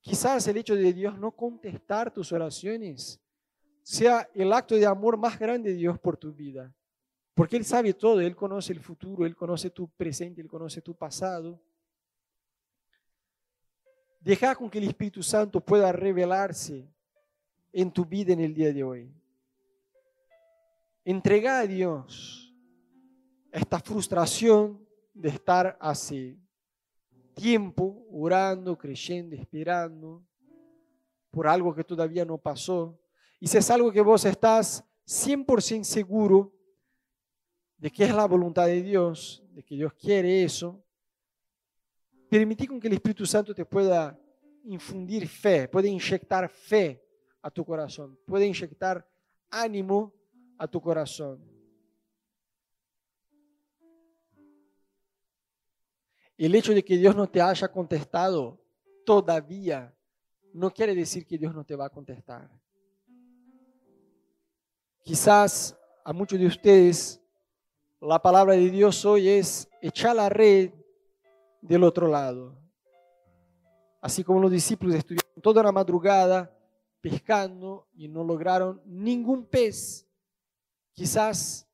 Quizás 0.00 0.48
el 0.48 0.56
hecho 0.56 0.74
de 0.74 0.92
Dios 0.92 1.16
no 1.16 1.30
contestar 1.30 2.12
tus 2.12 2.32
oraciones 2.32 3.20
sea 3.84 4.28
el 4.34 4.52
acto 4.52 4.74
de 4.74 4.86
amor 4.86 5.16
más 5.16 5.38
grande 5.38 5.70
de 5.70 5.76
Dios 5.76 5.96
por 6.00 6.16
tu 6.16 6.32
vida. 6.32 6.74
Porque 7.34 7.56
Él 7.56 7.64
sabe 7.64 7.94
todo, 7.94 8.20
Él 8.20 8.34
conoce 8.34 8.72
el 8.72 8.80
futuro, 8.80 9.24
Él 9.24 9.36
conoce 9.36 9.70
tu 9.70 9.88
presente, 9.90 10.40
Él 10.40 10.48
conoce 10.48 10.82
tu 10.82 10.92
pasado. 10.92 11.62
Deja 14.18 14.56
con 14.56 14.68
que 14.68 14.78
el 14.78 14.88
Espíritu 14.88 15.22
Santo 15.22 15.60
pueda 15.60 15.92
revelarse 15.92 16.92
en 17.72 17.92
tu 17.92 18.04
vida 18.04 18.32
en 18.32 18.40
el 18.40 18.52
día 18.52 18.72
de 18.72 18.82
hoy. 18.82 19.14
Entrega 21.04 21.60
a 21.60 21.66
Dios 21.68 22.49
esta 23.52 23.80
frustración 23.80 24.86
de 25.12 25.28
estar 25.30 25.76
hace 25.80 26.38
tiempo 27.34 28.06
orando, 28.10 28.76
creyendo, 28.76 29.36
esperando 29.36 30.24
por 31.30 31.46
algo 31.46 31.74
que 31.74 31.84
todavía 31.84 32.24
no 32.24 32.38
pasó. 32.38 32.98
Y 33.38 33.46
si 33.46 33.58
es 33.58 33.70
algo 33.70 33.92
que 33.92 34.00
vos 34.00 34.24
estás 34.24 34.84
100% 35.06 35.84
seguro 35.84 36.52
de 37.78 37.90
que 37.90 38.04
es 38.04 38.14
la 38.14 38.26
voluntad 38.26 38.66
de 38.66 38.82
Dios, 38.82 39.42
de 39.52 39.62
que 39.62 39.74
Dios 39.74 39.92
quiere 39.94 40.42
eso, 40.42 40.84
Permitir 42.30 42.68
con 42.68 42.78
que 42.78 42.86
el 42.86 42.94
Espíritu 42.94 43.26
Santo 43.26 43.52
te 43.52 43.64
pueda 43.64 44.16
infundir 44.62 45.26
fe, 45.26 45.66
puede 45.66 45.88
inyectar 45.88 46.48
fe 46.48 47.04
a 47.42 47.50
tu 47.50 47.64
corazón, 47.64 48.16
puede 48.24 48.46
inyectar 48.46 49.04
ánimo 49.50 50.14
a 50.56 50.68
tu 50.68 50.80
corazón. 50.80 51.44
El 56.40 56.54
hecho 56.54 56.72
de 56.72 56.82
que 56.82 56.96
Dios 56.96 57.14
no 57.14 57.26
te 57.26 57.38
haya 57.42 57.70
contestado 57.70 58.58
todavía 59.04 59.94
no 60.54 60.70
quiere 60.70 60.94
decir 60.94 61.26
que 61.26 61.36
Dios 61.36 61.54
no 61.54 61.66
te 61.66 61.76
va 61.76 61.84
a 61.84 61.90
contestar. 61.90 62.50
Quizás 65.04 65.76
a 66.02 66.14
muchos 66.14 66.40
de 66.40 66.46
ustedes 66.46 67.20
la 68.00 68.22
palabra 68.22 68.54
de 68.54 68.70
Dios 68.70 69.04
hoy 69.04 69.28
es 69.28 69.68
echar 69.82 70.16
la 70.16 70.30
red 70.30 70.72
del 71.60 71.84
otro 71.84 72.08
lado. 72.08 72.58
Así 74.00 74.24
como 74.24 74.40
los 74.40 74.50
discípulos 74.50 74.94
estuvieron 74.94 75.42
toda 75.42 75.62
la 75.62 75.72
madrugada 75.72 76.50
pescando 77.02 77.86
y 77.92 78.08
no 78.08 78.24
lograron 78.24 78.80
ningún 78.86 79.44
pez, 79.44 80.08
quizás 80.94 81.66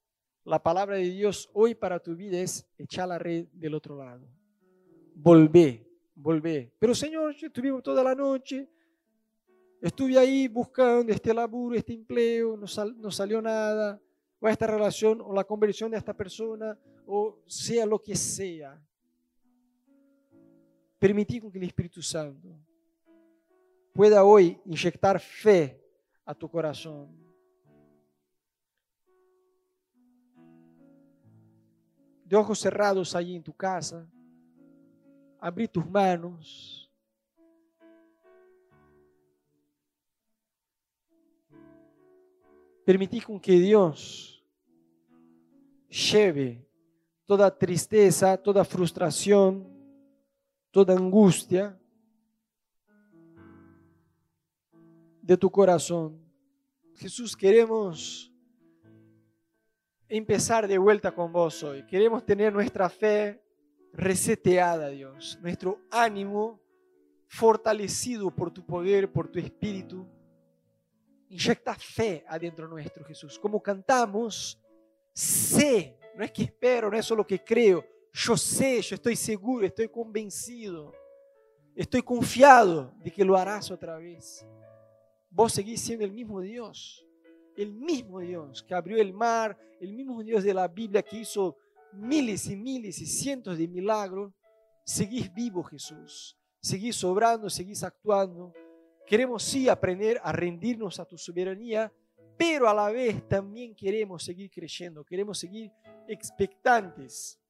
La 0.42 0.60
palabra 0.60 0.96
de 0.96 1.10
Dios 1.10 1.50
hoy 1.52 1.76
para 1.76 2.00
tu 2.00 2.16
vida 2.16 2.38
es 2.38 2.66
echar 2.78 3.06
la 3.06 3.18
red 3.18 3.46
del 3.52 3.74
otro 3.74 3.96
lado. 3.96 4.26
Volvé, 5.18 5.82
volvé. 6.14 6.74
Pero 6.78 6.94
Señor, 6.94 7.34
yo 7.34 7.46
estuve 7.46 7.80
toda 7.80 8.04
la 8.04 8.14
noche, 8.14 8.68
estuve 9.80 10.18
ahí 10.18 10.46
buscando 10.46 11.10
este 11.10 11.32
laburo, 11.32 11.74
este 11.74 11.94
empleo, 11.94 12.54
no, 12.54 12.66
no 12.98 13.10
salió 13.10 13.40
nada, 13.40 13.98
o 14.38 14.46
esta 14.46 14.66
relación, 14.66 15.22
o 15.22 15.32
la 15.32 15.44
conversión 15.44 15.90
de 15.90 15.96
esta 15.96 16.14
persona, 16.14 16.78
o 17.06 17.42
sea 17.46 17.86
lo 17.86 17.98
que 17.98 18.14
sea. 18.14 18.78
Permitir 20.98 21.42
que 21.50 21.58
el 21.58 21.64
Espíritu 21.64 22.02
Santo 22.02 22.48
pueda 23.94 24.22
hoy 24.22 24.60
inyectar 24.66 25.18
fe 25.18 25.82
a 26.26 26.34
tu 26.34 26.46
corazón. 26.50 27.08
De 32.22 32.36
ojos 32.36 32.58
cerrados 32.58 33.14
allí 33.14 33.34
en 33.34 33.42
tu 33.42 33.54
casa, 33.54 34.06
abrir 35.40 35.68
tus 35.68 35.88
manos. 35.88 36.90
Permitir 42.84 43.24
con 43.24 43.40
que 43.40 43.52
Dios 43.52 44.44
lleve 45.88 46.64
toda 47.24 47.50
tristeza, 47.56 48.36
toda 48.36 48.64
frustración, 48.64 49.66
toda 50.70 50.94
angustia 50.94 51.78
de 55.20 55.36
tu 55.36 55.50
corazón. 55.50 56.20
Jesús, 56.94 57.36
queremos 57.36 58.32
empezar 60.08 60.68
de 60.68 60.78
vuelta 60.78 61.12
con 61.12 61.32
vos 61.32 61.62
hoy. 61.62 61.84
Queremos 61.84 62.24
tener 62.24 62.52
nuestra 62.52 62.88
fe 62.88 63.42
reseteada, 63.96 64.90
Dios, 64.90 65.38
nuestro 65.40 65.80
ánimo 65.90 66.60
fortalecido 67.26 68.30
por 68.30 68.52
tu 68.52 68.64
poder, 68.64 69.10
por 69.10 69.28
tu 69.28 69.38
espíritu. 69.38 70.06
Inyecta 71.28 71.74
fe 71.74 72.24
adentro 72.28 72.68
nuestro, 72.68 73.04
Jesús. 73.04 73.38
Como 73.38 73.60
cantamos, 73.60 74.60
sé, 75.12 75.98
no 76.14 76.22
es 76.22 76.30
que 76.30 76.44
espero, 76.44 76.90
no 76.90 76.96
es 76.96 77.04
solo 77.04 77.26
que 77.26 77.42
creo, 77.42 77.84
yo 78.12 78.36
sé, 78.36 78.80
yo 78.82 78.94
estoy 78.94 79.16
seguro, 79.16 79.66
estoy 79.66 79.88
convencido, 79.88 80.92
estoy 81.74 82.02
confiado 82.02 82.94
de 83.02 83.10
que 83.10 83.24
lo 83.24 83.36
harás 83.36 83.70
otra 83.70 83.96
vez. 83.98 84.46
Vos 85.30 85.52
seguís 85.52 85.80
siendo 85.80 86.04
el 86.04 86.12
mismo 86.12 86.40
Dios, 86.40 87.04
el 87.56 87.72
mismo 87.72 88.20
Dios 88.20 88.62
que 88.62 88.74
abrió 88.74 88.98
el 88.98 89.12
mar, 89.12 89.58
el 89.80 89.92
mismo 89.92 90.22
Dios 90.22 90.44
de 90.44 90.54
la 90.54 90.68
Biblia 90.68 91.02
que 91.02 91.18
hizo 91.18 91.56
miles 91.96 92.46
y 92.46 92.56
miles 92.56 93.00
y 93.00 93.06
cientos 93.06 93.58
de 93.58 93.68
milagros. 93.68 94.32
Seguís 94.84 95.32
vivo, 95.32 95.62
Jesús. 95.62 96.36
Seguís 96.60 97.02
obrando, 97.04 97.50
seguís 97.50 97.82
actuando. 97.82 98.52
Queremos 99.06 99.42
sí 99.42 99.68
aprender 99.68 100.20
a 100.22 100.32
rendirnos 100.32 100.98
a 100.98 101.04
tu 101.04 101.16
soberanía, 101.16 101.92
pero 102.36 102.68
a 102.68 102.74
la 102.74 102.90
vez 102.90 103.26
también 103.28 103.74
queremos 103.74 104.24
seguir 104.24 104.50
creyendo, 104.50 105.04
queremos 105.04 105.38
seguir 105.38 105.70
expectantes, 106.08 107.40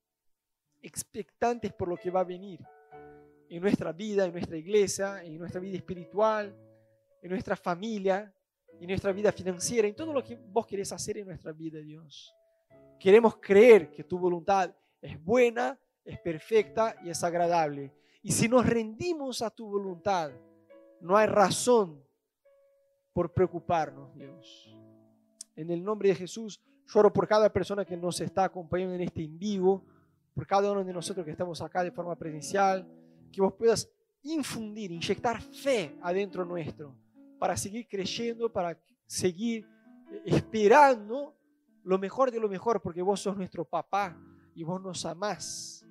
expectantes 0.82 1.72
por 1.72 1.88
lo 1.88 1.96
que 1.96 2.10
va 2.10 2.20
a 2.20 2.24
venir 2.24 2.60
en 3.48 3.62
nuestra 3.62 3.92
vida, 3.92 4.26
en 4.26 4.32
nuestra 4.32 4.56
iglesia, 4.56 5.22
en 5.24 5.38
nuestra 5.38 5.60
vida 5.60 5.76
espiritual, 5.76 6.54
en 7.22 7.30
nuestra 7.30 7.56
familia, 7.56 8.32
en 8.80 8.88
nuestra 8.88 9.12
vida 9.12 9.32
financiera, 9.32 9.88
en 9.88 9.94
todo 9.94 10.12
lo 10.12 10.22
que 10.22 10.36
vos 10.36 10.66
querés 10.66 10.92
hacer 10.92 11.18
en 11.18 11.26
nuestra 11.26 11.52
vida, 11.52 11.80
Dios. 11.80 12.34
Queremos 12.98 13.36
creer 13.36 13.90
que 13.90 14.04
tu 14.04 14.18
voluntad 14.18 14.74
es 15.00 15.22
buena, 15.22 15.78
es 16.04 16.18
perfecta 16.20 16.96
y 17.04 17.10
es 17.10 17.22
agradable. 17.22 17.92
Y 18.22 18.32
si 18.32 18.48
nos 18.48 18.66
rendimos 18.66 19.42
a 19.42 19.50
tu 19.50 19.68
voluntad, 19.68 20.32
no 21.00 21.16
hay 21.16 21.26
razón 21.26 22.02
por 23.12 23.32
preocuparnos, 23.32 24.14
Dios. 24.14 24.74
En 25.54 25.70
el 25.70 25.82
nombre 25.82 26.10
de 26.10 26.14
Jesús, 26.16 26.60
lloro 26.86 27.12
por 27.12 27.26
cada 27.26 27.52
persona 27.52 27.84
que 27.84 27.96
nos 27.96 28.20
está 28.20 28.44
acompañando 28.44 28.94
en 28.94 29.02
este 29.02 29.24
en 29.24 29.38
vivo, 29.38 29.84
por 30.34 30.46
cada 30.46 30.70
uno 30.70 30.84
de 30.84 30.92
nosotros 30.92 31.24
que 31.24 31.32
estamos 31.32 31.60
acá 31.62 31.82
de 31.82 31.90
forma 31.90 32.16
presencial, 32.16 32.86
que 33.32 33.40
vos 33.40 33.54
puedas 33.54 33.88
infundir, 34.22 34.92
inyectar 34.92 35.40
fe 35.40 35.96
adentro 36.02 36.44
nuestro 36.44 36.94
para 37.38 37.56
seguir 37.56 37.86
creyendo, 37.88 38.52
para 38.52 38.78
seguir 39.06 39.66
esperando 40.24 41.35
lo 41.86 41.98
mejor 41.98 42.32
de 42.32 42.40
lo 42.40 42.48
mejor, 42.48 42.82
porque 42.82 43.00
vos 43.00 43.20
sos 43.20 43.36
nuestro 43.36 43.64
papá 43.64 44.18
y 44.56 44.64
vos 44.64 44.82
nos 44.82 45.06
amás. 45.06 45.86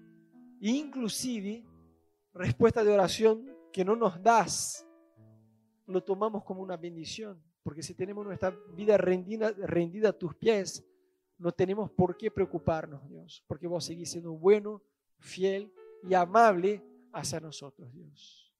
inclusive, 0.59 1.63
respuesta 2.33 2.83
de 2.83 2.91
oración 2.91 3.49
que 3.71 3.85
no 3.85 3.95
nos 3.95 4.21
das, 4.21 4.85
lo 5.85 6.03
tomamos 6.03 6.43
como 6.43 6.61
una 6.61 6.75
bendición, 6.75 7.41
porque 7.63 7.81
si 7.81 7.93
tenemos 7.93 8.25
nuestra 8.25 8.49
vida 8.75 8.97
rendida, 8.97 9.51
rendida 9.51 10.09
a 10.09 10.13
tus 10.13 10.35
pies, 10.35 10.85
no 11.37 11.53
tenemos 11.53 11.89
por 11.91 12.17
qué 12.17 12.29
preocuparnos, 12.29 13.07
Dios, 13.07 13.43
porque 13.47 13.67
vos 13.67 13.85
seguís 13.85 14.11
siendo 14.11 14.33
bueno, 14.33 14.81
fiel 15.19 15.71
y 16.03 16.13
amable 16.13 16.83
hacia 17.13 17.39
nosotros, 17.39 17.93
Dios. 17.93 18.53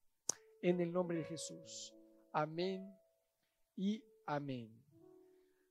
En 0.61 0.79
el 0.79 0.89
nombre 0.89 1.17
de 1.17 1.25
Jesús. 1.25 1.93
Amén 2.31 2.89
y 3.75 4.01
amén. 4.25 4.84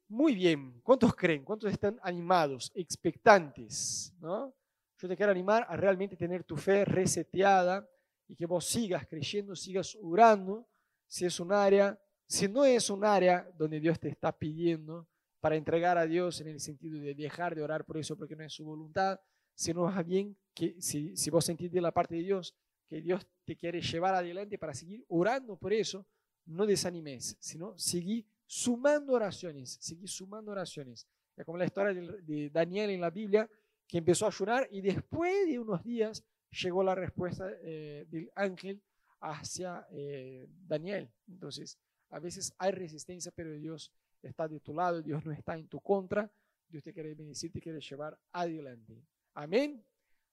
Muy 0.09 0.35
bien, 0.35 0.81
¿cuántos 0.83 1.15
creen? 1.15 1.45
¿Cuántos 1.45 1.73
están 1.73 1.99
animados, 2.03 2.71
expectantes? 2.75 4.15
¿no? 4.21 4.55
Yo 4.99 5.09
te 5.09 5.17
quiero 5.17 5.33
animar 5.33 5.67
a 5.69 5.77
realmente 5.77 6.17
tener 6.17 6.45
tu 6.45 6.57
fe 6.57 6.85
reseteada 6.85 7.89
y 8.29 8.37
que 8.37 8.47
vos 8.47 8.67
sigas 8.67 9.07
creyendo, 9.07 9.57
sigas 9.57 9.97
orando, 10.03 10.69
si 11.07 11.25
es 11.25 11.41
un 11.41 11.53
área, 11.53 11.99
si 12.27 12.49
no 12.49 12.65
es 12.65 12.91
un 12.91 13.05
área 13.05 13.51
donde 13.57 13.81
Dios 13.81 13.99
te 13.99 14.09
está 14.09 14.37
pidiendo 14.37 15.09
para 15.41 15.57
entregar 15.57 15.97
a 15.99 16.07
Dios 16.07 16.41
en 16.41 16.49
el 16.49 16.61
sentido 16.61 16.99
de 17.01 17.15
dejar 17.15 17.55
de 17.55 17.63
orar 17.63 17.85
por 17.85 17.97
eso 17.97 18.17
porque 18.17 18.37
no 18.37 18.45
es 18.45 18.53
su 18.53 18.65
voluntad, 18.65 19.21
sino 19.55 19.85
más 19.85 20.05
bien 20.05 20.37
que 20.55 20.81
si, 20.81 21.17
si 21.17 21.31
vos 21.31 21.45
sentís 21.45 21.71
de 21.73 21.81
la 21.81 21.93
parte 21.93 22.15
de 22.15 22.23
Dios 22.23 22.55
que 22.87 23.01
Dios 23.01 23.27
te 23.45 23.57
quiere 23.57 23.81
llevar 23.81 24.15
adelante 24.15 24.59
para 24.59 24.75
seguir 24.75 25.05
orando 25.09 25.57
por 25.57 25.73
eso, 25.73 26.07
no 26.47 26.67
desanimes, 26.67 27.37
sino 27.41 27.77
seguí 27.79 28.27
sumando 28.55 29.15
oraciones, 29.15 29.79
seguí 29.81 30.07
sumando 30.07 30.53
oraciones. 30.53 31.09
Es 31.37 31.45
como 31.45 31.59
la 31.59 31.65
historia 31.65 31.93
de 32.23 32.51
Daniel 32.51 32.91
en 32.91 33.01
la 33.01 33.11
Biblia, 33.11 33.51
que 33.85 33.99
empezó 33.99 34.27
a 34.27 34.29
ayunar 34.29 34.69
y 34.71 34.81
después 34.81 35.45
de 35.49 35.59
unos 35.59 35.83
días 35.83 36.25
llegó 36.63 36.85
la 36.85 36.95
respuesta 36.95 37.51
eh, 37.63 38.07
del 38.09 38.31
ángel 38.37 38.81
hacia 39.19 39.85
eh, 39.91 40.47
Daniel. 40.69 41.11
Entonces, 41.27 41.77
a 42.11 42.21
veces 42.21 42.55
hay 42.59 42.71
resistencia, 42.71 43.33
pero 43.35 43.51
Dios 43.55 43.91
está 44.23 44.47
de 44.47 44.61
tu 44.61 44.73
lado, 44.73 45.03
Dios 45.03 45.27
no 45.27 45.33
está 45.33 45.59
en 45.59 45.67
tu 45.67 45.81
contra, 45.81 46.31
Dios 46.69 46.85
te 46.85 46.93
quiere 46.93 47.13
bendecir, 47.13 47.51
te 47.51 47.61
quiere 47.61 47.81
llevar 47.81 48.17
adelante. 48.31 49.03
Amén. 49.35 49.85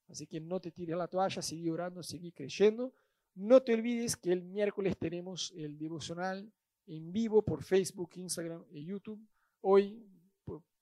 Así 0.08 0.28
que 0.28 0.40
no 0.40 0.60
te 0.60 0.70
tires 0.70 0.96
la 0.96 1.08
toalla, 1.08 1.42
sigue 1.42 1.72
orando, 1.72 2.04
sigue 2.04 2.32
creyendo. 2.32 2.94
No 3.34 3.64
te 3.64 3.74
olvides 3.74 4.16
que 4.16 4.32
el 4.32 4.44
miércoles 4.44 4.96
tenemos 4.96 5.52
el 5.56 5.80
devocional 5.80 6.54
en 6.92 7.12
vivo 7.12 7.42
por 7.42 7.64
Facebook, 7.64 8.12
Instagram 8.16 8.66
y 8.70 8.84
YouTube. 8.84 9.26
Hoy, 9.62 10.06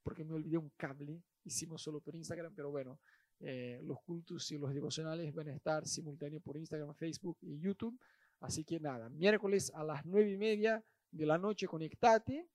porque 0.01 0.23
me 0.23 0.33
olvidé 0.33 0.57
un 0.57 0.71
cable, 0.75 1.21
hicimos 1.43 1.83
solo 1.83 2.01
por 2.01 2.15
Instagram, 2.15 2.53
pero 2.55 2.71
bueno, 2.71 2.99
eh, 3.39 3.79
los 3.83 4.01
cultos 4.01 4.51
y 4.51 4.57
los 4.57 4.73
devocionales 4.73 5.31
van 5.33 5.49
a 5.49 5.53
estar 5.53 5.85
simultáneos 5.87 6.41
por 6.41 6.57
Instagram, 6.57 6.95
Facebook 6.95 7.37
y 7.41 7.59
YouTube. 7.59 7.99
Así 8.39 8.63
que 8.63 8.79
nada, 8.79 9.07
miércoles 9.09 9.71
a 9.75 9.83
las 9.83 10.03
nueve 10.05 10.31
y 10.31 10.37
media 10.37 10.83
de 11.11 11.25
la 11.27 11.37
noche 11.37 11.67
conectate 11.67 12.47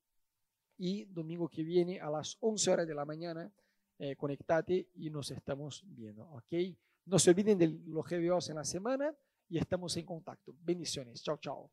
y 0.77 1.05
domingo 1.05 1.49
que 1.49 1.62
viene 1.62 2.01
a 2.01 2.11
las 2.11 2.37
11 2.40 2.71
horas 2.73 2.88
de 2.88 2.95
la 2.95 3.05
mañana 3.05 3.53
eh, 3.99 4.17
conectate 4.17 4.88
y 4.95 5.11
nos 5.11 5.31
estamos 5.31 5.85
viendo, 5.87 6.25
¿ok? 6.31 6.55
No 7.07 7.21
se 7.21 7.31
olviden 7.31 7.59
de 7.59 7.69
los 7.87 8.05
GBOs 8.05 8.50
en 8.50 8.57
la 8.57 8.65
semana 8.65 9.15
y 9.48 9.59
estamos 9.59 9.96
en 9.96 10.07
contacto. 10.07 10.57
Bendiciones. 10.61 11.23
Chao, 11.23 11.37
chao. 11.37 11.71